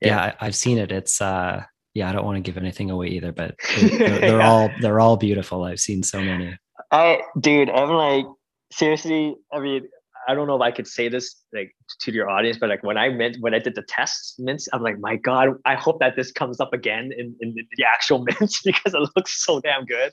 yeah, 0.00 0.34
I, 0.40 0.44
have 0.46 0.54
seen 0.54 0.78
it. 0.78 0.92
It's 0.92 1.20
uh 1.20 1.64
yeah, 1.94 2.08
I 2.08 2.12
don't 2.12 2.24
want 2.24 2.36
to 2.36 2.40
give 2.42 2.58
anything 2.58 2.90
away 2.90 3.08
either, 3.08 3.32
but 3.32 3.56
they're, 3.80 4.18
they're 4.18 4.38
yeah. 4.38 4.48
all 4.48 4.70
they're 4.80 5.00
all 5.00 5.16
beautiful. 5.16 5.64
I've 5.64 5.80
seen 5.80 6.02
so 6.02 6.20
many. 6.20 6.56
I 6.90 7.20
dude, 7.40 7.70
I'm 7.70 7.90
like 7.90 8.26
seriously. 8.72 9.36
I 9.52 9.60
mean, 9.60 9.88
I 10.28 10.34
don't 10.34 10.46
know 10.46 10.56
if 10.56 10.62
I 10.62 10.70
could 10.70 10.86
say 10.86 11.08
this 11.08 11.42
like 11.54 11.74
to 12.00 12.12
your 12.12 12.28
audience, 12.28 12.58
but 12.58 12.68
like 12.68 12.82
when 12.82 12.96
I 12.96 13.08
meant 13.08 13.36
when 13.40 13.54
I 13.54 13.58
did 13.58 13.74
the 13.74 13.84
tests 13.88 14.38
mints, 14.38 14.68
I'm 14.72 14.82
like, 14.82 14.98
my 14.98 15.16
God, 15.16 15.50
I 15.64 15.74
hope 15.74 16.00
that 16.00 16.16
this 16.16 16.32
comes 16.32 16.60
up 16.60 16.72
again 16.72 17.10
in, 17.16 17.34
in 17.40 17.54
the 17.54 17.84
actual 17.84 18.18
mints 18.40 18.62
because 18.62 18.94
it 18.94 19.10
looks 19.16 19.44
so 19.44 19.60
damn 19.60 19.84
good. 19.84 20.12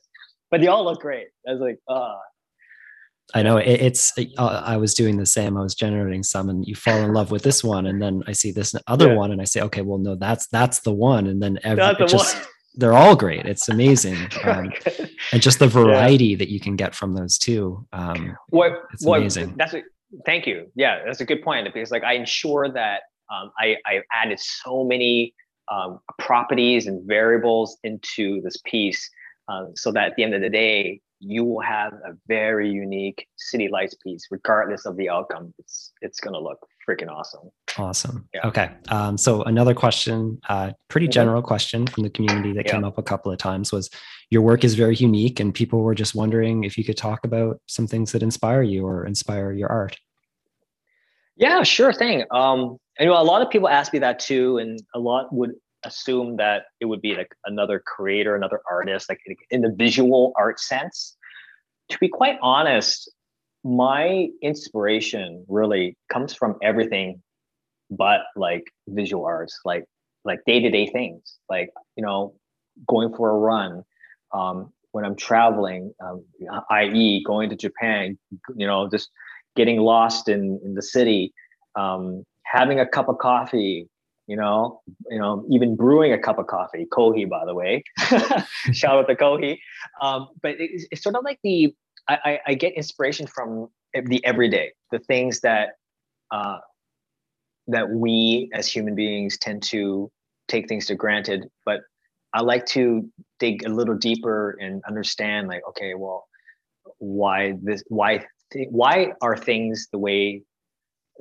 But 0.51 0.61
they 0.61 0.67
all 0.67 0.85
look 0.85 1.01
great. 1.01 1.27
I 1.47 1.51
was 1.53 1.61
like, 1.61 1.79
uh 1.87 2.15
I 3.33 3.41
know 3.41 3.57
it, 3.57 3.67
it's. 3.67 4.13
Uh, 4.37 4.61
I 4.65 4.77
was 4.77 4.93
doing 4.93 5.17
the 5.17 5.25
same. 5.25 5.57
I 5.57 5.61
was 5.61 5.75
generating 5.75 6.23
some, 6.23 6.49
and 6.49 6.67
you 6.67 6.75
fall 6.75 6.97
in 6.97 7.13
love 7.13 7.31
with 7.31 7.43
this 7.43 7.63
one, 7.63 7.87
and 7.87 8.01
then 8.01 8.21
I 8.27 8.33
see 8.33 8.51
this 8.51 8.75
other 8.87 9.07
yeah. 9.09 9.15
one, 9.15 9.31
and 9.31 9.41
I 9.41 9.45
say, 9.45 9.61
okay, 9.61 9.81
well, 9.81 9.97
no, 9.97 10.15
that's 10.15 10.47
that's 10.47 10.79
the 10.79 10.93
one, 10.93 11.27
and 11.27 11.41
then 11.41 11.57
every 11.63 11.83
the 11.83 12.05
just 12.05 12.35
one. 12.35 12.45
they're 12.75 12.93
all 12.93 13.15
great. 13.15 13.45
It's 13.45 13.69
amazing, 13.69 14.17
um, 14.43 14.71
and 15.31 15.41
just 15.41 15.59
the 15.59 15.67
variety 15.67 16.27
yeah. 16.27 16.37
that 16.37 16.49
you 16.49 16.59
can 16.59 16.75
get 16.75 16.93
from 16.93 17.15
those 17.15 17.37
two. 17.37 17.87
Um, 17.93 18.37
what 18.49 18.73
it's 18.93 19.05
what, 19.05 19.19
amazing. 19.19 19.55
That's 19.57 19.73
a, 19.73 19.83
thank 20.25 20.47
you. 20.47 20.71
Yeah, 20.75 21.03
that's 21.05 21.21
a 21.21 21.25
good 21.25 21.41
point 21.41 21.67
because 21.73 21.91
like 21.91 22.03
I 22.03 22.13
ensure 22.13 22.69
that 22.71 23.01
um, 23.33 23.51
I 23.59 23.77
I 23.85 24.01
added 24.11 24.39
so 24.39 24.83
many 24.83 25.33
um, 25.71 25.99
properties 26.19 26.87
and 26.87 27.05
variables 27.07 27.77
into 27.83 28.41
this 28.41 28.57
piece, 28.65 29.09
uh, 29.47 29.65
so 29.75 29.91
that 29.91 30.09
at 30.09 30.15
the 30.15 30.23
end 30.23 30.33
of 30.33 30.41
the 30.41 30.49
day, 30.49 31.01
you 31.19 31.45
will 31.45 31.61
have 31.61 31.93
a 31.93 32.13
very 32.27 32.69
unique 32.69 33.27
city 33.37 33.69
lights 33.69 33.95
piece, 33.95 34.27
regardless 34.29 34.85
of 34.85 34.97
the 34.97 35.09
outcome. 35.09 35.53
It's 35.59 35.91
it's 36.01 36.19
gonna 36.19 36.39
look 36.39 36.59
freaking 36.87 37.09
awesome. 37.09 37.49
Awesome. 37.77 38.27
Yeah. 38.33 38.47
Okay. 38.47 38.71
Um, 38.89 39.17
so 39.17 39.43
another 39.43 39.73
question, 39.73 40.39
uh, 40.49 40.73
pretty 40.89 41.07
mm-hmm. 41.07 41.11
general 41.11 41.41
question 41.41 41.87
from 41.87 42.03
the 42.03 42.09
community 42.09 42.53
that 42.53 42.65
yeah. 42.65 42.71
came 42.71 42.83
up 42.83 42.97
a 42.97 43.03
couple 43.03 43.31
of 43.31 43.37
times 43.37 43.71
was, 43.71 43.89
your 44.29 44.41
work 44.41 44.63
is 44.63 44.73
very 44.73 44.95
unique, 44.95 45.39
and 45.39 45.53
people 45.53 45.81
were 45.81 45.93
just 45.93 46.15
wondering 46.15 46.63
if 46.63 46.77
you 46.77 46.83
could 46.83 46.97
talk 46.97 47.23
about 47.23 47.61
some 47.67 47.85
things 47.85 48.11
that 48.13 48.23
inspire 48.23 48.63
you 48.63 48.85
or 48.85 49.05
inspire 49.05 49.51
your 49.51 49.69
art. 49.69 49.97
Yeah, 51.35 51.61
sure 51.63 51.93
thing. 51.93 52.23
Um, 52.31 52.77
and, 52.97 53.05
you 53.05 53.05
know, 53.07 53.21
a 53.21 53.23
lot 53.23 53.41
of 53.43 53.49
people 53.51 53.69
ask 53.69 53.93
me 53.93 53.99
that 53.99 54.19
too, 54.19 54.57
and 54.57 54.81
a 54.95 54.99
lot 54.99 55.31
would 55.31 55.51
assume 55.83 56.37
that 56.37 56.63
it 56.79 56.85
would 56.85 57.01
be 57.01 57.15
like 57.15 57.35
another 57.45 57.79
creator, 57.85 58.35
another 58.35 58.61
artist, 58.69 59.07
like 59.09 59.19
in 59.51 59.61
the 59.61 59.73
visual 59.77 60.31
art 60.35 60.59
sense. 60.59 61.15
To 61.89 61.97
be 61.99 62.07
quite 62.07 62.37
honest, 62.41 63.11
my 63.63 64.27
inspiration 64.41 65.45
really 65.47 65.97
comes 66.09 66.33
from 66.33 66.55
everything 66.61 67.21
but 67.97 68.21
like 68.35 68.63
visual 68.87 69.25
arts, 69.25 69.59
like 69.65 69.85
like 70.25 70.39
day-to-day 70.45 70.87
things, 70.87 71.37
like 71.49 71.69
you 71.95 72.03
know, 72.03 72.33
going 72.87 73.13
for 73.13 73.29
a 73.29 73.37
run, 73.37 73.83
um, 74.33 74.71
when 74.91 75.05
I'm 75.05 75.15
traveling, 75.15 75.93
um, 76.03 76.23
i.e., 76.69 77.23
going 77.25 77.49
to 77.49 77.55
Japan, 77.55 78.17
you 78.55 78.65
know, 78.67 78.89
just 78.89 79.09
getting 79.55 79.79
lost 79.79 80.29
in 80.29 80.59
in 80.63 80.75
the 80.75 80.81
city, 80.81 81.33
um, 81.75 82.23
having 82.45 82.79
a 82.79 82.87
cup 82.87 83.09
of 83.09 83.17
coffee, 83.17 83.87
you 84.27 84.35
know, 84.35 84.81
you 85.09 85.19
know, 85.19 85.45
even 85.49 85.75
brewing 85.75 86.13
a 86.13 86.17
cup 86.17 86.39
of 86.39 86.47
coffee, 86.47 86.87
Kohi, 86.91 87.29
by 87.29 87.45
the 87.45 87.53
way, 87.53 87.83
shout 88.71 88.97
out 88.97 89.07
to 89.07 89.15
Kohi. 89.15 89.57
Um, 90.01 90.29
but 90.41 90.55
it's, 90.59 90.85
it's, 90.91 91.03
sort 91.03 91.15
of 91.15 91.23
like 91.23 91.39
the, 91.43 91.75
I, 92.07 92.39
I, 92.47 92.53
get 92.55 92.73
inspiration 92.73 93.27
from 93.27 93.69
the 93.93 94.23
everyday, 94.25 94.73
the 94.91 94.99
things 94.99 95.39
that, 95.41 95.69
uh, 96.31 96.57
that 97.67 97.89
we 97.89 98.49
as 98.53 98.67
human 98.67 98.93
beings 98.95 99.37
tend 99.37 99.63
to 99.63 100.11
take 100.47 100.67
things 100.67 100.87
to 100.87 100.95
granted. 100.95 101.47
But 101.65 101.81
I 102.33 102.41
like 102.41 102.65
to 102.67 103.09
dig 103.39 103.65
a 103.65 103.69
little 103.69 103.95
deeper 103.95 104.57
and 104.59 104.81
understand 104.87 105.47
like, 105.47 105.61
okay, 105.69 105.93
well, 105.93 106.25
why 106.97 107.53
this, 107.61 107.83
why, 107.87 108.25
th- 108.51 108.67
why 108.69 109.13
are 109.21 109.37
things 109.37 109.87
the 109.91 109.99
way 109.99 110.43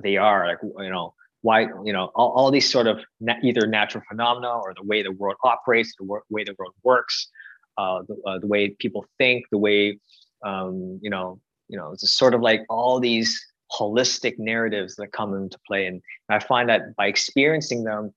they 0.03 0.17
are? 0.17 0.49
Like, 0.49 0.59
you 0.63 0.91
know, 0.91 1.15
why 1.43 1.63
you 1.85 1.93
know 1.93 2.11
all, 2.15 2.31
all 2.31 2.51
these 2.51 2.71
sort 2.71 2.87
of 2.87 3.01
na- 3.21 3.35
either 3.43 3.67
natural 3.67 4.03
phenomena 4.09 4.49
or 4.49 4.73
the 4.75 4.83
way 4.85 5.03
the 5.03 5.13
world 5.13 5.37
operates 5.45 5.93
the 5.99 6.05
wor- 6.05 6.23
way 6.31 6.45
the 6.45 6.55
world 6.59 6.73
works 6.83 7.29
uh, 7.79 8.03
the, 8.09 8.17
uh, 8.27 8.39
the 8.39 8.47
way 8.47 8.71
people 8.79 9.05
think 9.19 9.45
the 9.51 9.59
way 9.59 9.99
um, 10.45 10.99
you 11.03 11.11
know 11.11 11.41
you 11.69 11.77
know 11.77 11.93
it's 11.93 12.11
sort 12.11 12.35
of 12.35 12.41
like 12.41 12.63
all 12.69 13.01
these 13.01 13.41
holistic 13.73 14.35
narratives 14.39 14.97
that 14.97 15.13
come 15.13 15.35
into 15.35 15.59
play 15.67 15.87
and 15.87 16.03
i 16.29 16.39
find 16.39 16.69
that 16.69 16.95
by 16.97 17.07
experiencing 17.07 17.85
them 17.85 18.13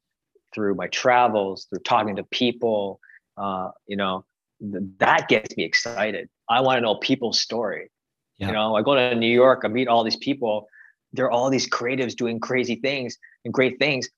through 0.54 0.76
my 0.76 0.88
travels 0.88 1.66
through 1.70 1.80
talking 1.80 2.16
to 2.16 2.24
people 2.26 3.00
uh, 3.38 3.70
you 3.88 3.96
know 3.96 4.26
th- 4.60 4.84
that 4.98 5.30
gets 5.30 5.56
me 5.56 5.64
excited 5.64 6.28
i 6.50 6.60
want 6.60 6.78
to 6.78 6.82
know 6.82 6.96
people's 6.96 7.40
story 7.40 7.90
yeah. 8.38 8.48
you 8.48 8.54
know 8.54 8.76
i 8.76 8.82
go 8.82 8.96
to 8.96 9.16
new 9.16 9.34
york 9.34 9.62
i 9.64 9.68
meet 9.70 9.88
all 9.88 10.04
these 10.04 10.18
people 10.18 10.68
there 11.16 11.26
are 11.26 11.32
all 11.32 11.50
these 11.50 11.70
creatives 11.70 12.16
doing 12.16 12.40
crazy 12.40 12.76
things 12.76 13.18
and 13.44 13.54
great 13.54 13.80
things. 13.80 14.10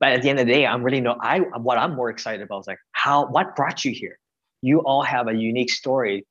But 0.00 0.12
at 0.12 0.22
the 0.22 0.28
end 0.28 0.38
of 0.38 0.46
the 0.46 0.52
day, 0.52 0.66
I'm 0.66 0.82
really 0.82 1.00
no. 1.00 1.16
I 1.20 1.38
what 1.38 1.78
I'm 1.78 1.94
more 1.94 2.10
excited 2.10 2.42
about 2.42 2.60
is 2.60 2.66
like 2.66 2.78
how 2.92 3.26
what 3.26 3.56
brought 3.56 3.84
you 3.84 3.92
here. 3.92 4.18
You 4.60 4.80
all 4.80 5.02
have 5.02 5.28
a 5.28 5.34
unique 5.34 5.70
story 5.70 6.26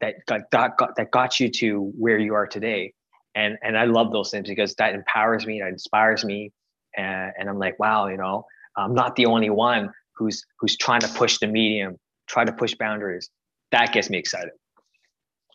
that 0.00 0.14
got, 0.26 0.50
got, 0.50 0.76
got 0.76 0.96
that 0.96 1.10
got 1.10 1.40
you 1.40 1.48
to 1.50 1.92
where 1.98 2.18
you 2.18 2.34
are 2.34 2.46
today, 2.46 2.92
and 3.34 3.56
and 3.62 3.76
I 3.78 3.84
love 3.84 4.12
those 4.12 4.30
things 4.30 4.48
because 4.48 4.74
that 4.76 4.94
empowers 4.94 5.46
me, 5.46 5.60
that 5.60 5.68
inspires 5.68 6.24
me, 6.24 6.52
and, 6.96 7.32
and 7.38 7.48
I'm 7.48 7.58
like, 7.58 7.78
wow, 7.78 8.08
you 8.08 8.16
know, 8.16 8.44
I'm 8.76 8.94
not 8.94 9.16
the 9.16 9.26
only 9.26 9.50
one 9.50 9.90
who's 10.16 10.44
who's 10.58 10.76
trying 10.76 11.00
to 11.00 11.08
push 11.08 11.38
the 11.38 11.46
medium, 11.46 11.98
try 12.26 12.44
to 12.44 12.52
push 12.52 12.74
boundaries. 12.74 13.30
That 13.72 13.92
gets 13.92 14.10
me 14.10 14.18
excited. 14.18 14.52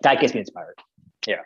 that 0.02 0.20
gets 0.20 0.34
me 0.34 0.42
inspired. 0.42 0.76
Yeah. 1.28 1.42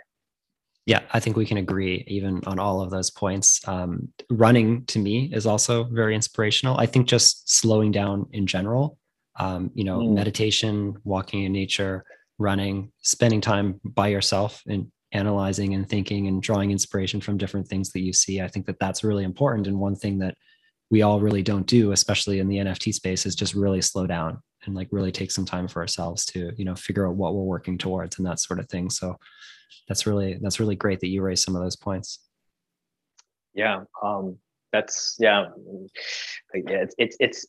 Yeah, 0.86 1.00
I 1.14 1.22
think 1.22 1.38
we 1.38 1.46
can 1.46 1.58
agree 1.58 2.04
even 2.08 2.42
on 2.46 2.60
all 2.60 2.82
of 2.82 2.90
those 2.90 3.10
points. 3.10 3.66
Um, 3.68 4.10
running 4.30 4.86
to 4.88 5.00
me 5.00 5.32
is 5.34 5.46
also 5.46 5.86
very 5.86 6.14
inspirational. 6.14 6.78
I 6.78 6.88
think 6.88 7.08
just 7.08 7.50
slowing 7.50 7.92
down 7.92 8.28
in 8.34 8.46
general, 8.46 8.98
um, 9.40 9.72
you 9.74 9.86
know, 9.86 10.00
mm. 10.00 10.14
meditation, 10.14 10.96
walking 11.06 11.44
in 11.44 11.54
nature, 11.54 12.04
running, 12.40 12.92
spending 13.02 13.42
time 13.42 13.80
by 13.84 14.08
yourself 14.08 14.62
and 14.68 14.92
analyzing 15.12 15.74
and 15.74 15.88
thinking 15.88 16.28
and 16.28 16.42
drawing 16.42 16.72
inspiration 16.72 17.22
from 17.22 17.38
different 17.38 17.68
things 17.68 17.92
that 17.92 18.02
you 18.02 18.14
see. 18.14 18.42
I 18.42 18.48
think 18.48 18.66
that 18.66 18.80
that's 18.80 19.04
really 19.04 19.24
important. 19.24 19.68
And 19.68 19.80
one 19.80 19.96
thing 19.96 20.20
that 20.20 20.36
we 20.90 21.02
all 21.02 21.20
really 21.20 21.44
don't 21.44 21.68
do, 21.68 21.92
especially 21.92 22.40
in 22.40 22.48
the 22.48 22.58
NFT 22.58 22.94
space, 22.94 23.26
is 23.26 23.36
just 23.36 23.54
really 23.54 23.82
slow 23.82 24.08
down 24.08 24.42
and 24.66 24.76
like 24.76 24.88
really 24.92 25.12
take 25.12 25.32
some 25.32 25.46
time 25.46 25.68
for 25.68 25.82
ourselves 25.82 26.26
to, 26.28 26.52
you 26.58 26.66
know, 26.66 26.76
figure 26.76 27.08
out 27.08 27.16
what 27.16 27.36
we're 27.36 27.44
working 27.44 27.78
towards 27.78 28.18
and 28.18 28.26
that 28.28 28.40
sort 28.40 28.60
of 28.60 28.68
thing. 28.70 28.90
So 28.90 29.18
that's 29.88 30.06
really 30.06 30.38
that's 30.42 30.60
really 30.60 30.76
great 30.76 31.00
that 31.00 31.08
you 31.08 31.22
raised 31.22 31.44
some 31.44 31.56
of 31.56 31.62
those 31.62 31.76
points 31.76 32.20
yeah 33.54 33.82
um 34.04 34.38
that's 34.72 35.16
yeah 35.20 35.46
yeah 36.54 36.84
it's 36.84 36.96
it's, 36.98 37.18
it's 37.20 37.48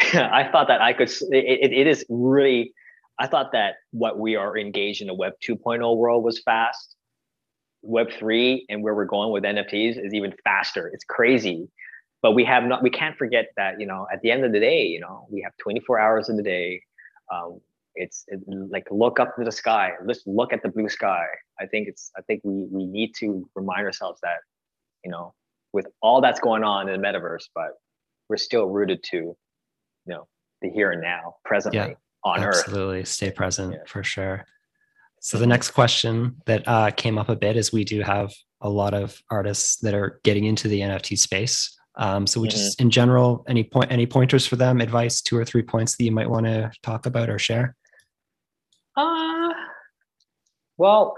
i 0.14 0.48
thought 0.50 0.68
that 0.68 0.80
i 0.80 0.92
could 0.92 1.10
it, 1.30 1.72
it 1.72 1.86
is 1.86 2.04
really 2.08 2.72
i 3.18 3.26
thought 3.26 3.52
that 3.52 3.74
what 3.90 4.18
we 4.18 4.36
are 4.36 4.56
engaged 4.56 5.00
in 5.00 5.06
the 5.06 5.14
web 5.14 5.32
2.0 5.46 5.96
world 5.96 6.24
was 6.24 6.40
fast. 6.40 6.94
Web 7.82 8.08
3 8.18 8.66
and 8.68 8.82
where 8.82 8.94
we're 8.94 9.04
going 9.04 9.30
with 9.32 9.44
nfts 9.44 10.04
is 10.04 10.12
even 10.12 10.34
faster. 10.44 10.88
It's 10.88 11.04
crazy. 11.04 11.68
But 12.22 12.32
we 12.32 12.44
have 12.44 12.64
not 12.64 12.82
we 12.82 12.90
can't 12.90 13.16
forget 13.16 13.46
that 13.56 13.80
you 13.80 13.86
know 13.86 14.06
at 14.12 14.20
the 14.22 14.30
end 14.30 14.44
of 14.44 14.52
the 14.52 14.60
day 14.60 14.86
you 14.86 15.00
know 15.00 15.26
we 15.30 15.40
have 15.42 15.52
24 15.58 15.98
hours 15.98 16.28
in 16.28 16.36
the 16.36 16.42
day. 16.42 16.82
Um, 17.32 17.60
it's 17.94 18.24
it, 18.28 18.40
like 18.46 18.86
look 18.90 19.20
up 19.20 19.36
to 19.36 19.44
the 19.44 19.52
sky. 19.52 19.92
Let's 20.04 20.22
look 20.26 20.52
at 20.52 20.62
the 20.62 20.68
blue 20.68 20.88
sky. 20.88 21.26
I 21.60 21.66
think 21.66 21.88
it's 21.88 22.10
i 22.18 22.22
think 22.22 22.40
we 22.44 22.66
we 22.70 22.84
need 22.86 23.14
to 23.20 23.48
remind 23.54 23.86
ourselves 23.86 24.18
that 24.22 24.38
you 25.04 25.10
know 25.10 25.34
with 25.72 25.86
all 26.02 26.20
that's 26.20 26.40
going 26.40 26.64
on 26.64 26.88
in 26.88 27.00
the 27.00 27.06
metaverse 27.06 27.46
but 27.54 27.70
we're 28.28 28.36
still 28.36 28.66
rooted 28.66 29.02
to 29.04 29.16
you 29.16 29.36
know 30.06 30.26
the 30.62 30.70
here 30.70 30.90
and 30.90 31.02
now 31.02 31.36
presently. 31.44 31.78
Yeah, 31.78 31.94
on 32.24 32.36
absolutely. 32.36 32.48
earth 32.48 32.64
absolutely 32.66 33.04
stay 33.04 33.30
present 33.30 33.72
yeah. 33.72 33.78
for 33.86 34.02
sure 34.02 34.44
so 35.20 35.36
the 35.38 35.46
next 35.46 35.72
question 35.72 36.36
that 36.46 36.62
uh, 36.68 36.90
came 36.92 37.18
up 37.18 37.28
a 37.28 37.36
bit 37.36 37.56
is 37.56 37.72
we 37.72 37.84
do 37.84 38.02
have 38.02 38.32
a 38.60 38.68
lot 38.68 38.94
of 38.94 39.20
artists 39.30 39.76
that 39.76 39.94
are 39.94 40.20
getting 40.24 40.44
into 40.44 40.68
the 40.68 40.80
nft 40.80 41.18
space 41.18 41.74
um, 41.96 42.26
so 42.26 42.40
we 42.40 42.46
mm-hmm. 42.46 42.56
just 42.56 42.80
in 42.80 42.90
general 42.90 43.44
any 43.48 43.64
point 43.64 43.90
any 43.90 44.06
pointers 44.06 44.46
for 44.46 44.56
them 44.56 44.80
advice 44.80 45.20
two 45.20 45.36
or 45.36 45.44
three 45.44 45.62
points 45.62 45.96
that 45.96 46.04
you 46.04 46.12
might 46.12 46.30
want 46.30 46.46
to 46.46 46.70
talk 46.82 47.06
about 47.06 47.28
or 47.28 47.38
share 47.38 47.74
uh, 48.96 49.52
well, 50.78 51.16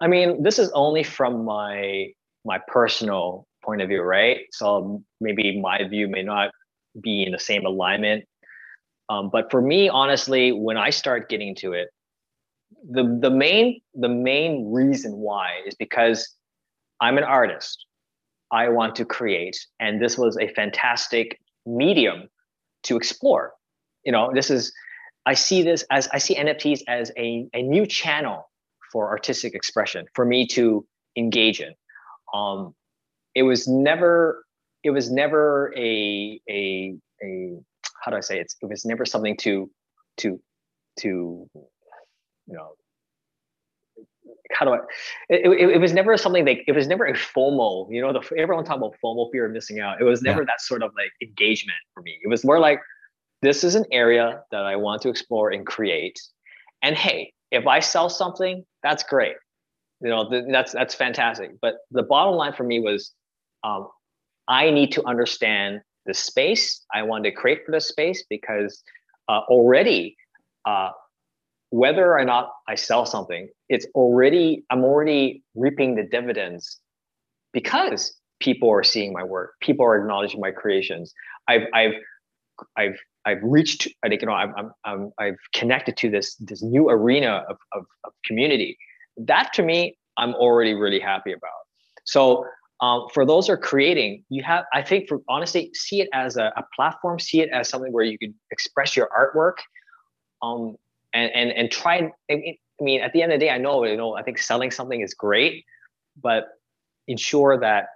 I 0.00 0.06
mean, 0.06 0.42
this 0.42 0.58
is 0.58 0.70
only 0.72 1.02
from 1.02 1.44
my 1.44 2.12
my 2.44 2.58
personal 2.68 3.46
point 3.64 3.82
of 3.82 3.88
view, 3.88 4.02
right? 4.02 4.40
So 4.52 5.02
maybe 5.20 5.60
my 5.60 5.86
view 5.88 6.08
may 6.08 6.22
not 6.22 6.50
be 7.02 7.24
in 7.24 7.32
the 7.32 7.38
same 7.38 7.66
alignment. 7.66 8.24
Um, 9.08 9.30
but 9.32 9.50
for 9.50 9.62
me, 9.62 9.88
honestly, 9.88 10.52
when 10.52 10.76
I 10.76 10.90
start 10.90 11.28
getting 11.28 11.54
to 11.56 11.72
it, 11.72 11.88
the 12.90 13.18
the 13.20 13.30
main 13.30 13.80
the 13.94 14.08
main 14.08 14.70
reason 14.72 15.12
why 15.16 15.60
is 15.66 15.74
because 15.74 16.34
I'm 17.00 17.18
an 17.18 17.24
artist. 17.24 17.84
I 18.50 18.68
want 18.68 18.96
to 18.96 19.04
create, 19.04 19.58
and 19.78 20.00
this 20.00 20.16
was 20.16 20.36
a 20.38 20.48
fantastic 20.54 21.38
medium 21.66 22.28
to 22.84 22.96
explore. 22.96 23.52
You 24.04 24.12
know, 24.12 24.30
this 24.32 24.50
is 24.50 24.72
I 25.26 25.34
see 25.34 25.62
this 25.62 25.84
as 25.90 26.08
I 26.12 26.18
see 26.18 26.34
NFTs 26.34 26.80
as 26.88 27.12
a, 27.18 27.46
a 27.52 27.62
new 27.62 27.86
channel 27.86 28.50
for 28.90 29.08
artistic 29.08 29.54
expression 29.54 30.06
for 30.14 30.24
me 30.24 30.46
to 30.48 30.86
engage 31.16 31.60
in. 31.60 31.74
Um, 32.32 32.74
it 33.34 33.42
was 33.42 33.68
never 33.68 34.44
it 34.84 34.90
was 34.90 35.10
never 35.10 35.74
a 35.76 36.40
a 36.48 36.96
a 37.22 37.58
how 38.02 38.10
do 38.10 38.16
I 38.16 38.20
say 38.20 38.38
it? 38.40 38.52
It 38.62 38.66
was 38.66 38.84
never 38.84 39.04
something 39.04 39.36
to 39.38 39.70
to 40.18 40.40
to 41.00 41.08
you 41.54 42.54
know 42.54 42.72
how 44.52 44.64
do 44.64 44.72
I? 44.72 44.78
It, 45.28 45.46
it, 45.46 45.70
it, 45.70 45.80
was 45.80 45.92
never 45.92 46.16
something 46.16 46.44
like 46.44 46.64
it 46.66 46.72
was 46.72 46.86
never 46.86 47.06
a 47.06 47.12
FOMO. 47.12 47.86
You 47.90 48.00
know, 48.00 48.12
the 48.12 48.36
everyone 48.36 48.64
talk 48.64 48.78
about 48.78 48.94
FOMO, 49.04 49.30
fear 49.30 49.46
of 49.46 49.52
missing 49.52 49.80
out. 49.80 50.00
It 50.00 50.04
was 50.04 50.22
never 50.22 50.40
yeah. 50.40 50.46
that 50.46 50.60
sort 50.60 50.82
of 50.82 50.92
like 50.96 51.10
engagement 51.22 51.78
for 51.94 52.02
me. 52.02 52.18
It 52.22 52.28
was 52.28 52.44
more 52.44 52.58
like 52.58 52.80
this 53.42 53.62
is 53.62 53.74
an 53.74 53.84
area 53.92 54.42
that 54.50 54.64
I 54.64 54.76
want 54.76 55.02
to 55.02 55.10
explore 55.10 55.50
and 55.50 55.66
create. 55.66 56.18
And 56.82 56.96
hey, 56.96 57.32
if 57.50 57.66
I 57.66 57.80
sell 57.80 58.08
something, 58.08 58.64
that's 58.82 59.02
great. 59.02 59.36
You 60.00 60.08
know, 60.08 60.28
th- 60.28 60.44
that's 60.50 60.72
that's 60.72 60.94
fantastic. 60.94 61.52
But 61.60 61.74
the 61.90 62.02
bottom 62.02 62.34
line 62.34 62.52
for 62.52 62.64
me 62.64 62.80
was, 62.80 63.12
um, 63.64 63.88
I 64.46 64.70
need 64.70 64.92
to 64.92 65.06
understand 65.06 65.82
the 66.08 66.14
space 66.14 66.84
I 66.92 67.02
want 67.02 67.24
to 67.24 67.30
create 67.30 67.60
for 67.64 67.70
the 67.70 67.80
space 67.80 68.24
because 68.28 68.82
uh, 69.28 69.40
already, 69.48 70.16
uh, 70.64 70.90
whether 71.70 72.18
or 72.18 72.24
not 72.24 72.50
I 72.66 72.74
sell 72.74 73.04
something, 73.04 73.48
it's 73.68 73.86
already 73.94 74.64
I'm 74.70 74.82
already 74.82 75.44
reaping 75.54 75.94
the 75.94 76.02
dividends 76.02 76.80
because 77.52 78.16
people 78.40 78.70
are 78.70 78.82
seeing 78.82 79.12
my 79.12 79.22
work, 79.22 79.52
people 79.60 79.84
are 79.84 80.00
acknowledging 80.00 80.40
my 80.40 80.50
creations. 80.50 81.12
I've 81.46 81.66
I've 81.74 81.94
I've 82.76 82.96
I've 83.26 83.42
reached, 83.42 83.86
I 84.02 84.08
think, 84.08 84.22
you 84.22 84.26
know, 84.26 84.32
I'm, 84.32 84.72
I'm, 84.86 85.12
i 85.18 85.26
have 85.26 85.36
connected 85.52 85.98
to 85.98 86.08
this, 86.08 86.34
this 86.36 86.62
new 86.62 86.88
arena 86.88 87.44
of, 87.50 87.58
of, 87.72 87.84
of, 88.04 88.12
community. 88.24 88.78
That 89.18 89.52
to 89.54 89.62
me, 89.62 89.98
I'm 90.16 90.32
already 90.34 90.72
really 90.72 90.98
happy 90.98 91.32
about. 91.32 91.50
So 92.06 92.46
um, 92.80 93.06
for 93.12 93.26
those 93.26 93.46
who 93.46 93.54
are 93.54 93.58
creating, 93.58 94.24
you 94.28 94.42
have, 94.42 94.64
I 94.72 94.82
think 94.82 95.08
for 95.08 95.20
honestly, 95.28 95.70
see 95.74 96.00
it 96.00 96.08
as 96.12 96.36
a, 96.36 96.52
a 96.56 96.64
platform, 96.74 97.18
see 97.18 97.40
it 97.40 97.50
as 97.50 97.68
something 97.68 97.92
where 97.92 98.04
you 98.04 98.18
can 98.18 98.34
express 98.50 98.96
your 98.96 99.08
artwork 99.08 99.54
um, 100.42 100.76
and, 101.12 101.30
and, 101.34 101.50
and 101.50 101.70
try, 101.70 102.10
I 102.30 102.54
mean, 102.80 103.00
at 103.00 103.12
the 103.12 103.22
end 103.22 103.32
of 103.32 103.40
the 103.40 103.46
day, 103.46 103.50
I 103.50 103.58
know, 103.58 103.84
you 103.84 103.96
know, 103.96 104.14
I 104.14 104.22
think 104.22 104.38
selling 104.38 104.70
something 104.70 105.00
is 105.00 105.14
great, 105.14 105.64
but 106.22 106.48
ensure 107.08 107.58
that 107.58 107.88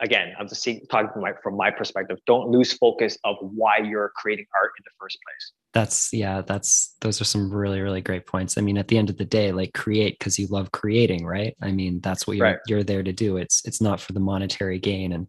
again, 0.00 0.34
I'm 0.38 0.48
just 0.48 0.66
talking 0.90 1.10
from 1.12 1.22
my 1.22 1.32
from 1.42 1.56
my 1.56 1.70
perspective. 1.70 2.18
Don't 2.26 2.50
lose 2.50 2.72
focus 2.72 3.18
of 3.24 3.36
why 3.40 3.78
you're 3.78 4.12
creating 4.16 4.46
art 4.60 4.72
in 4.78 4.84
the 4.84 4.90
first 4.98 5.18
place. 5.26 5.52
That's 5.72 6.12
yeah, 6.12 6.42
that's 6.42 6.96
those 7.00 7.20
are 7.20 7.24
some 7.24 7.52
really 7.52 7.80
really 7.80 8.00
great 8.00 8.26
points. 8.26 8.58
I 8.58 8.60
mean, 8.60 8.76
at 8.76 8.88
the 8.88 8.98
end 8.98 9.08
of 9.08 9.18
the 9.18 9.24
day, 9.24 9.52
like 9.52 9.72
create 9.72 10.18
because 10.18 10.38
you 10.38 10.46
love 10.48 10.72
creating, 10.72 11.24
right? 11.24 11.54
I 11.62 11.70
mean, 11.70 12.00
that's 12.00 12.26
what 12.26 12.36
you're 12.36 12.46
right. 12.46 12.58
you're 12.66 12.82
there 12.82 13.02
to 13.02 13.12
do. 13.12 13.36
It's 13.36 13.64
it's 13.64 13.80
not 13.80 14.00
for 14.00 14.12
the 14.12 14.20
monetary 14.20 14.78
gain 14.78 15.12
and 15.12 15.28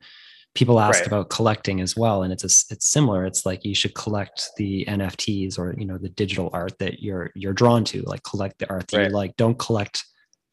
people 0.53 0.79
asked 0.79 1.01
right. 1.01 1.07
about 1.07 1.29
collecting 1.29 1.79
as 1.79 1.95
well 1.95 2.23
and 2.23 2.33
it's 2.33 2.43
a, 2.43 2.73
it's 2.73 2.89
similar 2.89 3.25
it's 3.25 3.45
like 3.45 3.63
you 3.63 3.73
should 3.73 3.95
collect 3.95 4.49
the 4.57 4.83
nfts 4.85 5.57
or 5.57 5.73
you 5.77 5.85
know 5.85 5.97
the 5.97 6.09
digital 6.09 6.49
art 6.51 6.77
that 6.79 7.01
you're 7.01 7.31
you're 7.35 7.53
drawn 7.53 7.85
to 7.85 8.01
like 8.01 8.21
collect 8.23 8.59
the 8.59 8.69
art 8.69 8.87
that 8.89 8.97
right. 8.97 9.07
you 9.07 9.15
like 9.15 9.35
don't 9.37 9.57
collect 9.59 10.03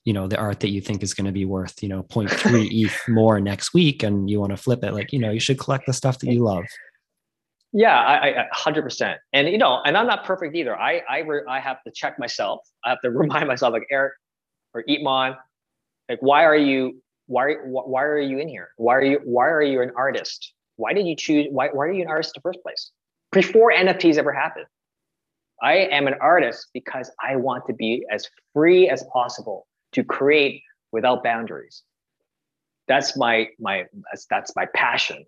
you 0.05 0.12
know 0.12 0.29
the 0.29 0.38
art 0.38 0.61
that 0.61 0.70
you 0.70 0.81
think 0.81 1.03
is 1.03 1.14
going 1.14 1.27
to 1.27 1.33
be 1.33 1.44
worth 1.44 1.83
you 1.83 1.88
know 1.88 2.03
0.3 2.05 2.85
eth 2.85 3.01
more 3.09 3.40
next 3.40 3.74
week 3.74 4.03
and 4.03 4.31
you 4.31 4.38
want 4.38 4.51
to 4.51 4.57
flip 4.57 4.85
it 4.85 4.92
like 4.92 5.12
you 5.12 5.18
know 5.18 5.31
you 5.31 5.40
should 5.40 5.59
collect 5.59 5.85
the 5.87 5.92
stuff 5.92 6.18
that 6.20 6.33
you 6.33 6.44
love 6.44 6.64
yeah 7.72 7.98
i, 8.00 8.42
I 8.42 8.46
100% 8.54 9.16
and 9.33 9.48
you 9.48 9.59
know 9.59 9.81
and 9.85 9.96
i'm 9.96 10.07
not 10.07 10.24
perfect 10.24 10.54
either. 10.57 10.78
I 10.78 11.02
i 11.09 11.18
re, 11.20 11.42
i 11.48 11.61
have 11.61 11.83
to 11.85 11.90
check 11.92 12.18
myself. 12.18 12.61
I 12.85 12.90
have 12.90 13.00
to 13.02 13.11
remind 13.24 13.48
myself 13.48 13.72
like 13.72 13.87
eric 13.90 14.14
or 14.74 14.85
eepmon 14.88 15.37
like 16.09 16.20
why 16.20 16.44
are 16.44 16.57
you 16.57 17.00
why 17.26 17.54
why 17.64 18.02
are 18.02 18.18
you 18.18 18.38
in 18.38 18.48
here? 18.48 18.70
Why 18.76 18.94
are 18.94 19.04
you 19.04 19.20
why 19.24 19.48
are 19.48 19.62
you 19.62 19.83
an 19.83 19.92
artist? 19.96 20.52
Why 20.76 20.92
did 20.92 21.07
you 21.07 21.14
choose 21.16 21.46
why, 21.50 21.68
why 21.68 21.87
are 21.87 21.92
you 21.92 22.02
an 22.02 22.09
artist 22.09 22.35
in 22.35 22.40
the 22.40 22.48
first 22.48 22.62
place? 22.62 22.90
Before 23.33 23.72
nfts 23.72 24.16
ever 24.16 24.33
happened. 24.33 24.66
I 25.62 25.74
am 25.74 26.07
an 26.07 26.14
artist 26.20 26.68
because 26.72 27.11
i 27.22 27.37
want 27.37 27.64
to 27.66 27.74
be 27.74 28.04
as 28.11 28.28
free 28.54 28.88
as 28.88 29.04
possible 29.12 29.66
to 29.92 30.02
create 30.02 30.62
without 30.92 31.22
boundaries. 31.22 31.83
That's 32.87 33.16
my 33.16 33.48
my 33.61 33.85
that's, 34.11 34.26
that's 34.31 34.57
my 34.57 34.66
passion. 34.74 35.26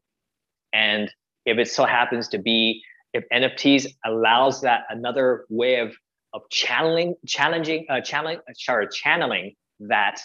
And 0.72 1.12
if 1.50 1.58
it 1.58 1.68
so 1.68 1.84
happens 1.84 2.28
to 2.28 2.38
be 2.38 2.82
if 3.12 3.24
NFTs 3.32 3.86
allows 4.04 4.60
that 4.62 4.82
another 4.88 5.46
way 5.48 5.80
of 5.80 5.94
of 6.32 6.42
channeling 6.50 7.16
challenging 7.26 7.86
uh, 7.90 8.00
channeling 8.00 8.38
sorry 8.54 8.86
channeling 8.92 9.54
that 9.80 10.20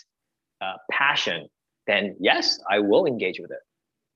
uh, 0.61 0.73
passion, 0.91 1.47
then 1.87 2.15
yes, 2.19 2.59
I 2.69 2.79
will 2.79 3.05
engage 3.05 3.39
with 3.39 3.51
it, 3.51 3.59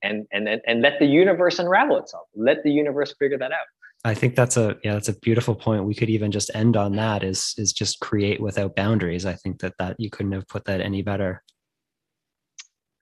and 0.04 0.28
and 0.32 0.48
and 0.66 0.82
let 0.82 1.00
the 1.00 1.08
universe 1.08 1.60
unravel 1.60 1.98
itself. 1.98 2.28
Let 2.36 2.64
the 2.64 2.72
universe 2.72 3.14
figure 3.18 3.40
that 3.40 3.52
out. 3.52 3.68
I 4.06 4.14
think 4.14 4.36
that's 4.36 4.56
a 4.56 4.78
yeah, 4.84 4.94
that's 4.94 5.10
a 5.10 5.20
beautiful 5.20 5.56
point. 5.56 5.84
We 5.84 5.96
could 5.96 6.10
even 6.10 6.32
just 6.32 6.52
end 6.54 6.78
on 6.78 6.96
that 6.96 7.24
is 7.24 7.56
is 7.58 7.74
just 7.74 8.00
create 8.00 8.40
without 8.40 8.76
boundaries. 8.76 9.26
I 9.26 9.34
think 9.34 9.60
that 9.62 9.74
that 9.80 9.96
you 10.00 10.10
couldn't 10.10 10.32
have 10.34 10.48
put 10.48 10.66
that 10.66 10.80
any 10.80 11.02
better. 11.02 11.44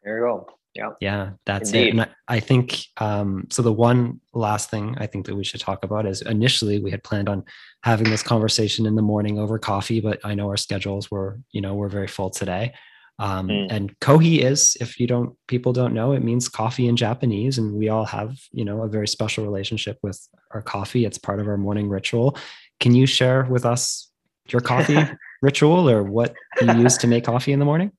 There 0.04 0.20
you 0.20 0.24
go. 0.24 0.57
Yeah. 0.78 0.92
Yeah, 1.02 1.30
that's 1.46 1.72
Indeed. 1.72 1.88
it. 1.88 1.90
And 1.92 2.02
I, 2.02 2.08
I 2.28 2.40
think 2.40 2.86
um, 2.98 3.48
so. 3.50 3.62
The 3.62 3.74
one 3.74 4.22
last 4.34 4.70
thing 4.70 4.96
I 5.00 5.08
think 5.08 5.26
that 5.26 5.36
we 5.36 5.44
should 5.44 5.60
talk 5.60 5.84
about 5.84 6.06
is 6.06 6.22
initially 6.22 6.80
we 6.80 6.92
had 6.92 7.04
planned 7.04 7.28
on 7.28 7.44
having 7.84 8.10
this 8.10 8.24
conversation 8.24 8.86
in 8.86 8.96
the 8.96 9.02
morning 9.02 9.40
over 9.40 9.58
coffee, 9.60 10.00
but 10.00 10.20
I 10.24 10.36
know 10.36 10.48
our 10.48 10.58
schedules 10.58 11.10
were, 11.10 11.40
you 11.52 11.62
know, 11.62 11.74
we're 11.74 11.90
very 11.90 12.08
full 12.08 12.30
today. 12.30 12.74
Um, 13.20 13.48
Mm. 13.48 13.68
And 13.72 14.00
kohi 14.00 14.40
is, 14.44 14.78
if 14.80 15.00
you 15.00 15.08
don't, 15.08 15.36
people 15.48 15.74
don't 15.74 15.94
know, 15.94 16.12
it 16.12 16.24
means 16.24 16.48
coffee 16.48 16.88
in 16.88 16.96
Japanese, 16.96 17.58
and 17.58 17.74
we 17.74 17.90
all 17.90 18.06
have, 18.06 18.38
you 18.52 18.64
know, 18.64 18.84
a 18.84 18.88
very 18.88 19.08
special 19.08 19.44
relationship 19.44 19.98
with 20.04 20.28
our 20.52 20.62
coffee. 20.62 21.06
It's 21.06 21.18
part 21.18 21.40
of 21.40 21.48
our 21.48 21.58
morning 21.58 21.90
ritual. 21.90 22.38
Can 22.80 22.94
you 22.94 23.08
share 23.08 23.46
with 23.46 23.66
us 23.66 24.12
your 24.50 24.62
coffee 24.62 25.00
ritual 25.42 25.90
or 25.90 26.04
what 26.04 26.36
you 26.62 26.72
use 26.74 26.98
to 26.98 27.08
make 27.08 27.24
coffee 27.24 27.54
in 27.54 27.60
the 27.60 27.66
morning? 27.66 27.92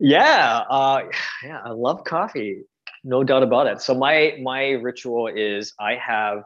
Yeah, 0.00 0.62
uh, 0.68 1.02
yeah, 1.44 1.60
I 1.64 1.70
love 1.70 2.04
coffee, 2.04 2.62
no 3.04 3.24
doubt 3.24 3.42
about 3.42 3.66
it. 3.66 3.80
So 3.80 3.94
my 3.94 4.36
my 4.42 4.70
ritual 4.70 5.28
is 5.28 5.72
I 5.80 5.94
have 5.96 6.38
um, 6.38 6.42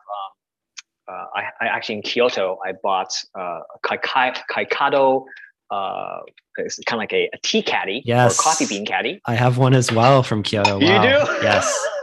uh, 1.08 1.24
I, 1.34 1.42
I 1.60 1.66
actually 1.68 1.96
in 1.96 2.02
Kyoto 2.02 2.58
I 2.66 2.72
bought 2.82 3.12
uh, 3.38 3.60
a 3.60 3.78
Kaikai, 3.84 4.36
Kaikado. 4.50 5.24
Uh, 5.70 6.20
it's 6.56 6.78
kind 6.86 6.98
of 6.98 7.02
like 7.02 7.12
a, 7.12 7.28
a 7.34 7.38
tea 7.42 7.62
caddy 7.62 8.02
Yes. 8.06 8.38
or 8.38 8.42
coffee 8.42 8.66
bean 8.66 8.86
caddy. 8.86 9.20
I 9.26 9.34
have 9.34 9.58
one 9.58 9.74
as 9.74 9.92
well 9.92 10.22
from 10.22 10.42
Kyoto. 10.42 10.80
You 10.80 10.86
do? 10.86 11.18
Yes. 11.42 11.86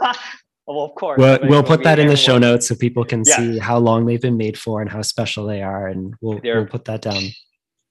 well, 0.66 0.82
of 0.84 0.94
course. 0.94 1.18
We'll, 1.18 1.38
we'll 1.42 1.62
put 1.64 1.82
that 1.82 1.98
in 1.98 2.06
the 2.06 2.16
show 2.16 2.38
notes 2.38 2.68
so 2.68 2.76
people 2.76 3.04
can 3.04 3.24
Yeah. 3.26 3.36
see 3.36 3.58
how 3.58 3.78
long 3.78 4.06
they've 4.06 4.20
been 4.22 4.36
made 4.36 4.56
for 4.56 4.80
and 4.80 4.88
how 4.90 5.02
special 5.02 5.46
they 5.46 5.62
are. 5.62 5.88
And 5.88 6.14
we'll, 6.20 6.40
we'll 6.44 6.66
put 6.66 6.84
that 6.84 7.02
down. 7.02 7.20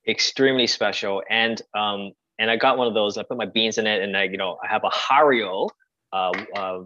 extremely 0.08 0.66
special 0.68 1.22
and 1.30 1.62
um 1.78 2.12
and 2.40 2.50
i 2.50 2.56
got 2.56 2.78
one 2.78 2.88
of 2.88 2.94
those 2.94 3.18
i 3.18 3.24
put 3.24 3.38
my 3.38 3.46
beans 3.46 3.78
in 3.78 3.88
it 3.88 4.02
and 4.02 4.16
i 4.18 4.24
you 4.24 4.38
know 4.38 4.58
i 4.64 4.68
have 4.68 4.84
a 4.84 4.90
hario 4.90 5.70
uh, 6.14 6.32
uh, 6.56 6.80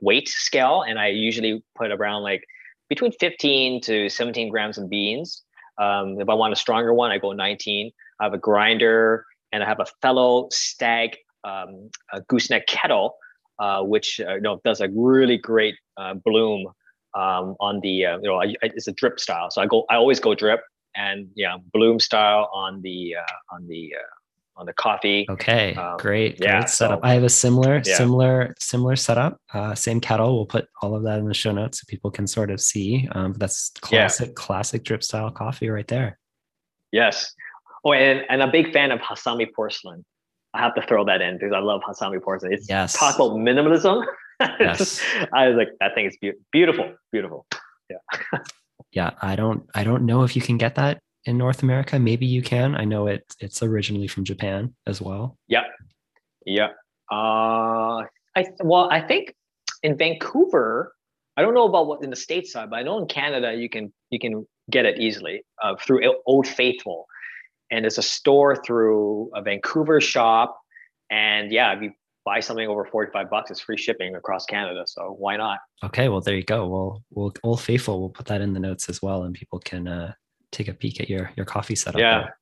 weight 0.00 0.28
scale 0.28 0.82
and 0.82 0.98
i 0.98 1.06
usually 1.08 1.62
put 1.76 1.90
around 1.90 2.22
like 2.22 2.44
between 2.88 3.12
15 3.12 3.80
to 3.82 4.08
17 4.08 4.50
grams 4.50 4.76
of 4.76 4.90
beans. 4.90 5.42
Um 5.78 6.20
if 6.20 6.28
i 6.28 6.34
want 6.34 6.52
a 6.52 6.56
stronger 6.56 6.92
one 6.92 7.10
i 7.10 7.18
go 7.18 7.32
19 7.32 7.90
i 8.20 8.24
have 8.24 8.34
a 8.34 8.38
grinder 8.38 9.24
and 9.52 9.62
i 9.62 9.66
have 9.66 9.80
a 9.80 9.86
fellow 10.02 10.48
Stagg 10.50 11.16
um 11.44 11.90
a 12.12 12.20
gooseneck 12.22 12.66
kettle 12.66 13.14
uh 13.58 13.82
which 13.82 14.20
uh, 14.20 14.34
you 14.34 14.40
know 14.40 14.60
does 14.64 14.80
a 14.80 14.88
really 14.94 15.38
great 15.38 15.76
uh, 15.96 16.14
bloom 16.14 16.66
um 17.14 17.56
on 17.60 17.80
the 17.80 18.04
uh, 18.04 18.18
you 18.18 18.28
know 18.28 18.40
I, 18.40 18.46
I, 18.62 18.70
it's 18.74 18.88
a 18.88 18.92
drip 18.92 19.20
style. 19.20 19.50
So 19.50 19.62
i 19.62 19.66
go 19.66 19.84
i 19.88 19.94
always 19.94 20.20
go 20.20 20.34
drip 20.34 20.60
and 20.94 21.28
yeah, 21.34 21.56
bloom 21.72 21.98
style 22.00 22.50
on 22.52 22.82
the 22.82 23.16
on 23.50 23.66
the 23.66 23.94
on 24.56 24.66
the 24.66 24.72
coffee. 24.74 25.26
Okay, 25.30 25.74
Um, 25.74 25.96
great, 25.98 26.38
yeah, 26.40 26.60
great 26.60 26.68
setup. 26.68 27.00
so- 27.00 27.08
I 27.08 27.14
have 27.14 27.22
a 27.24 27.28
similar, 27.28 27.76
Yeah. 27.84 27.96
similar, 27.96 28.54
similar 28.58 28.96
setup. 28.96 29.38
Uh, 29.52 29.74
same 29.74 30.00
kettle. 30.00 30.34
We'll 30.36 30.46
put 30.46 30.68
all 30.82 30.94
of 30.94 31.02
that 31.04 31.18
in 31.18 31.26
the 31.26 31.34
show 31.34 31.52
notes 31.52 31.80
so 31.80 31.84
people 31.88 32.10
can 32.10 32.26
sort 32.26 32.50
of 32.50 32.60
see. 32.60 33.08
Um, 33.12 33.32
but 33.32 33.40
that's 33.40 33.72
Yeah. 33.76 33.80
classic, 33.88 34.34
classic 34.34 34.84
drip 34.84 35.02
style 35.02 35.30
coffee 35.30 35.70
right 35.70 35.88
there. 35.88 36.18
Yes. 36.90 37.34
Oh, 37.84 37.92
and 37.94 38.24
and 38.28 38.42
a 38.42 38.46
big 38.48 38.72
fan 38.72 38.90
of 38.92 39.00
Hasami 39.00 39.46
porcelain. 39.54 40.04
I 40.54 40.60
have 40.60 40.74
to 40.74 40.82
throw 40.82 41.04
that 41.06 41.22
in 41.22 41.38
because 41.38 41.52
I 41.54 41.60
love 41.60 41.80
Hasami 41.88 42.22
porcelain. 42.22 42.52
It's 42.52 42.68
Yes. 42.68 42.92
talk 42.92 43.14
about 43.16 43.32
minimalism. 43.32 44.04
Yes. 44.60 45.00
I 45.32 45.46
was 45.48 45.56
like, 45.56 45.68
that 45.80 45.94
thing 45.94 46.06
is 46.06 46.16
beau- 46.20 46.32
beautiful, 46.50 46.92
beautiful. 47.12 47.46
Yeah. 47.88 47.98
yeah, 48.92 49.10
I 49.22 49.36
don't, 49.36 49.68
I 49.72 49.84
don't 49.84 50.04
know 50.04 50.24
if 50.24 50.34
you 50.34 50.42
can 50.42 50.58
get 50.58 50.74
that 50.74 50.98
in 51.24 51.38
North 51.38 51.62
America. 51.62 51.98
Maybe 51.98 52.26
you 52.26 52.42
can. 52.42 52.74
I 52.74 52.84
know 52.84 53.06
it. 53.06 53.34
It's 53.40 53.62
originally 53.62 54.08
from 54.08 54.24
Japan 54.24 54.74
as 54.86 55.00
well. 55.00 55.38
Yeah. 55.48 55.64
Yeah. 56.44 56.68
Uh, 57.10 58.04
I 58.34 58.46
well, 58.60 58.88
I 58.90 59.00
think 59.00 59.34
in 59.82 59.96
Vancouver, 59.96 60.94
I 61.36 61.42
don't 61.42 61.54
know 61.54 61.66
about 61.66 61.86
what 61.86 62.02
in 62.02 62.10
the 62.10 62.16
states 62.16 62.52
side, 62.52 62.70
but 62.70 62.76
I 62.76 62.82
know 62.82 62.98
in 62.98 63.06
Canada 63.06 63.54
you 63.54 63.68
can 63.68 63.92
you 64.10 64.18
can 64.18 64.46
get 64.70 64.86
it 64.86 64.98
easily 64.98 65.44
uh, 65.62 65.74
through 65.76 66.14
Old 66.26 66.46
Faithful, 66.46 67.06
and 67.70 67.84
it's 67.84 67.98
a 67.98 68.02
store 68.02 68.56
through 68.64 69.30
a 69.34 69.42
Vancouver 69.42 70.00
shop, 70.00 70.58
and 71.10 71.52
yeah, 71.52 71.74
if 71.74 71.82
you 71.82 71.92
buy 72.24 72.40
something 72.40 72.66
over 72.66 72.84
forty 72.86 73.10
five 73.12 73.28
bucks, 73.28 73.50
it's 73.50 73.60
free 73.60 73.76
shipping 73.76 74.14
across 74.14 74.46
Canada. 74.46 74.84
So 74.86 75.14
why 75.18 75.36
not? 75.36 75.58
Okay, 75.84 76.08
well 76.08 76.20
there 76.20 76.36
you 76.36 76.44
go. 76.44 76.66
We'll, 76.66 77.02
we'll, 77.10 77.34
Old 77.42 77.60
Faithful. 77.60 78.00
We'll 78.00 78.10
put 78.10 78.26
that 78.26 78.40
in 78.40 78.52
the 78.54 78.60
notes 78.60 78.88
as 78.88 79.02
well, 79.02 79.24
and 79.24 79.34
people 79.34 79.58
can 79.58 79.88
uh, 79.88 80.12
take 80.52 80.68
a 80.68 80.74
peek 80.74 81.00
at 81.00 81.10
your 81.10 81.30
your 81.36 81.46
coffee 81.46 81.74
setup. 81.74 82.00
yeah. 82.00 82.18
there. 82.18 82.38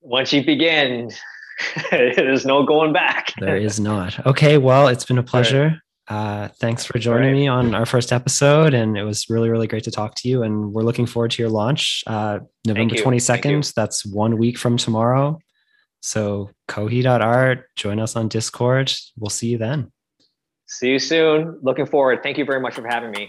Once 0.00 0.32
you 0.32 0.44
begin, 0.44 1.10
there's 1.90 2.44
no 2.44 2.64
going 2.64 2.92
back. 2.92 3.32
there 3.38 3.56
is 3.56 3.78
not. 3.78 4.26
Okay, 4.26 4.58
well, 4.58 4.88
it's 4.88 5.04
been 5.04 5.18
a 5.18 5.22
pleasure. 5.22 5.80
Uh, 6.08 6.48
thanks 6.60 6.84
for 6.84 6.98
joining 6.98 7.28
right. 7.28 7.38
me 7.38 7.46
on 7.46 7.74
our 7.74 7.86
first 7.86 8.12
episode, 8.12 8.74
and 8.74 8.98
it 8.98 9.04
was 9.04 9.30
really, 9.30 9.48
really 9.48 9.68
great 9.68 9.84
to 9.84 9.90
talk 9.90 10.16
to 10.16 10.28
you. 10.28 10.42
And 10.42 10.72
we're 10.72 10.82
looking 10.82 11.06
forward 11.06 11.30
to 11.32 11.42
your 11.42 11.50
launch, 11.50 12.02
uh, 12.08 12.40
November 12.66 12.96
twenty 12.96 13.20
second. 13.20 13.72
That's 13.76 14.04
one 14.04 14.36
week 14.38 14.58
from 14.58 14.76
tomorrow. 14.76 15.38
So 16.00 16.50
kohi.art, 16.68 17.66
join 17.76 18.00
us 18.00 18.16
on 18.16 18.28
Discord. 18.28 18.92
We'll 19.16 19.30
see 19.30 19.48
you 19.48 19.58
then. 19.58 19.92
See 20.66 20.88
you 20.88 20.98
soon. 20.98 21.58
Looking 21.62 21.86
forward. 21.86 22.22
Thank 22.22 22.38
you 22.38 22.44
very 22.44 22.60
much 22.60 22.74
for 22.74 22.86
having 22.86 23.12
me. 23.12 23.28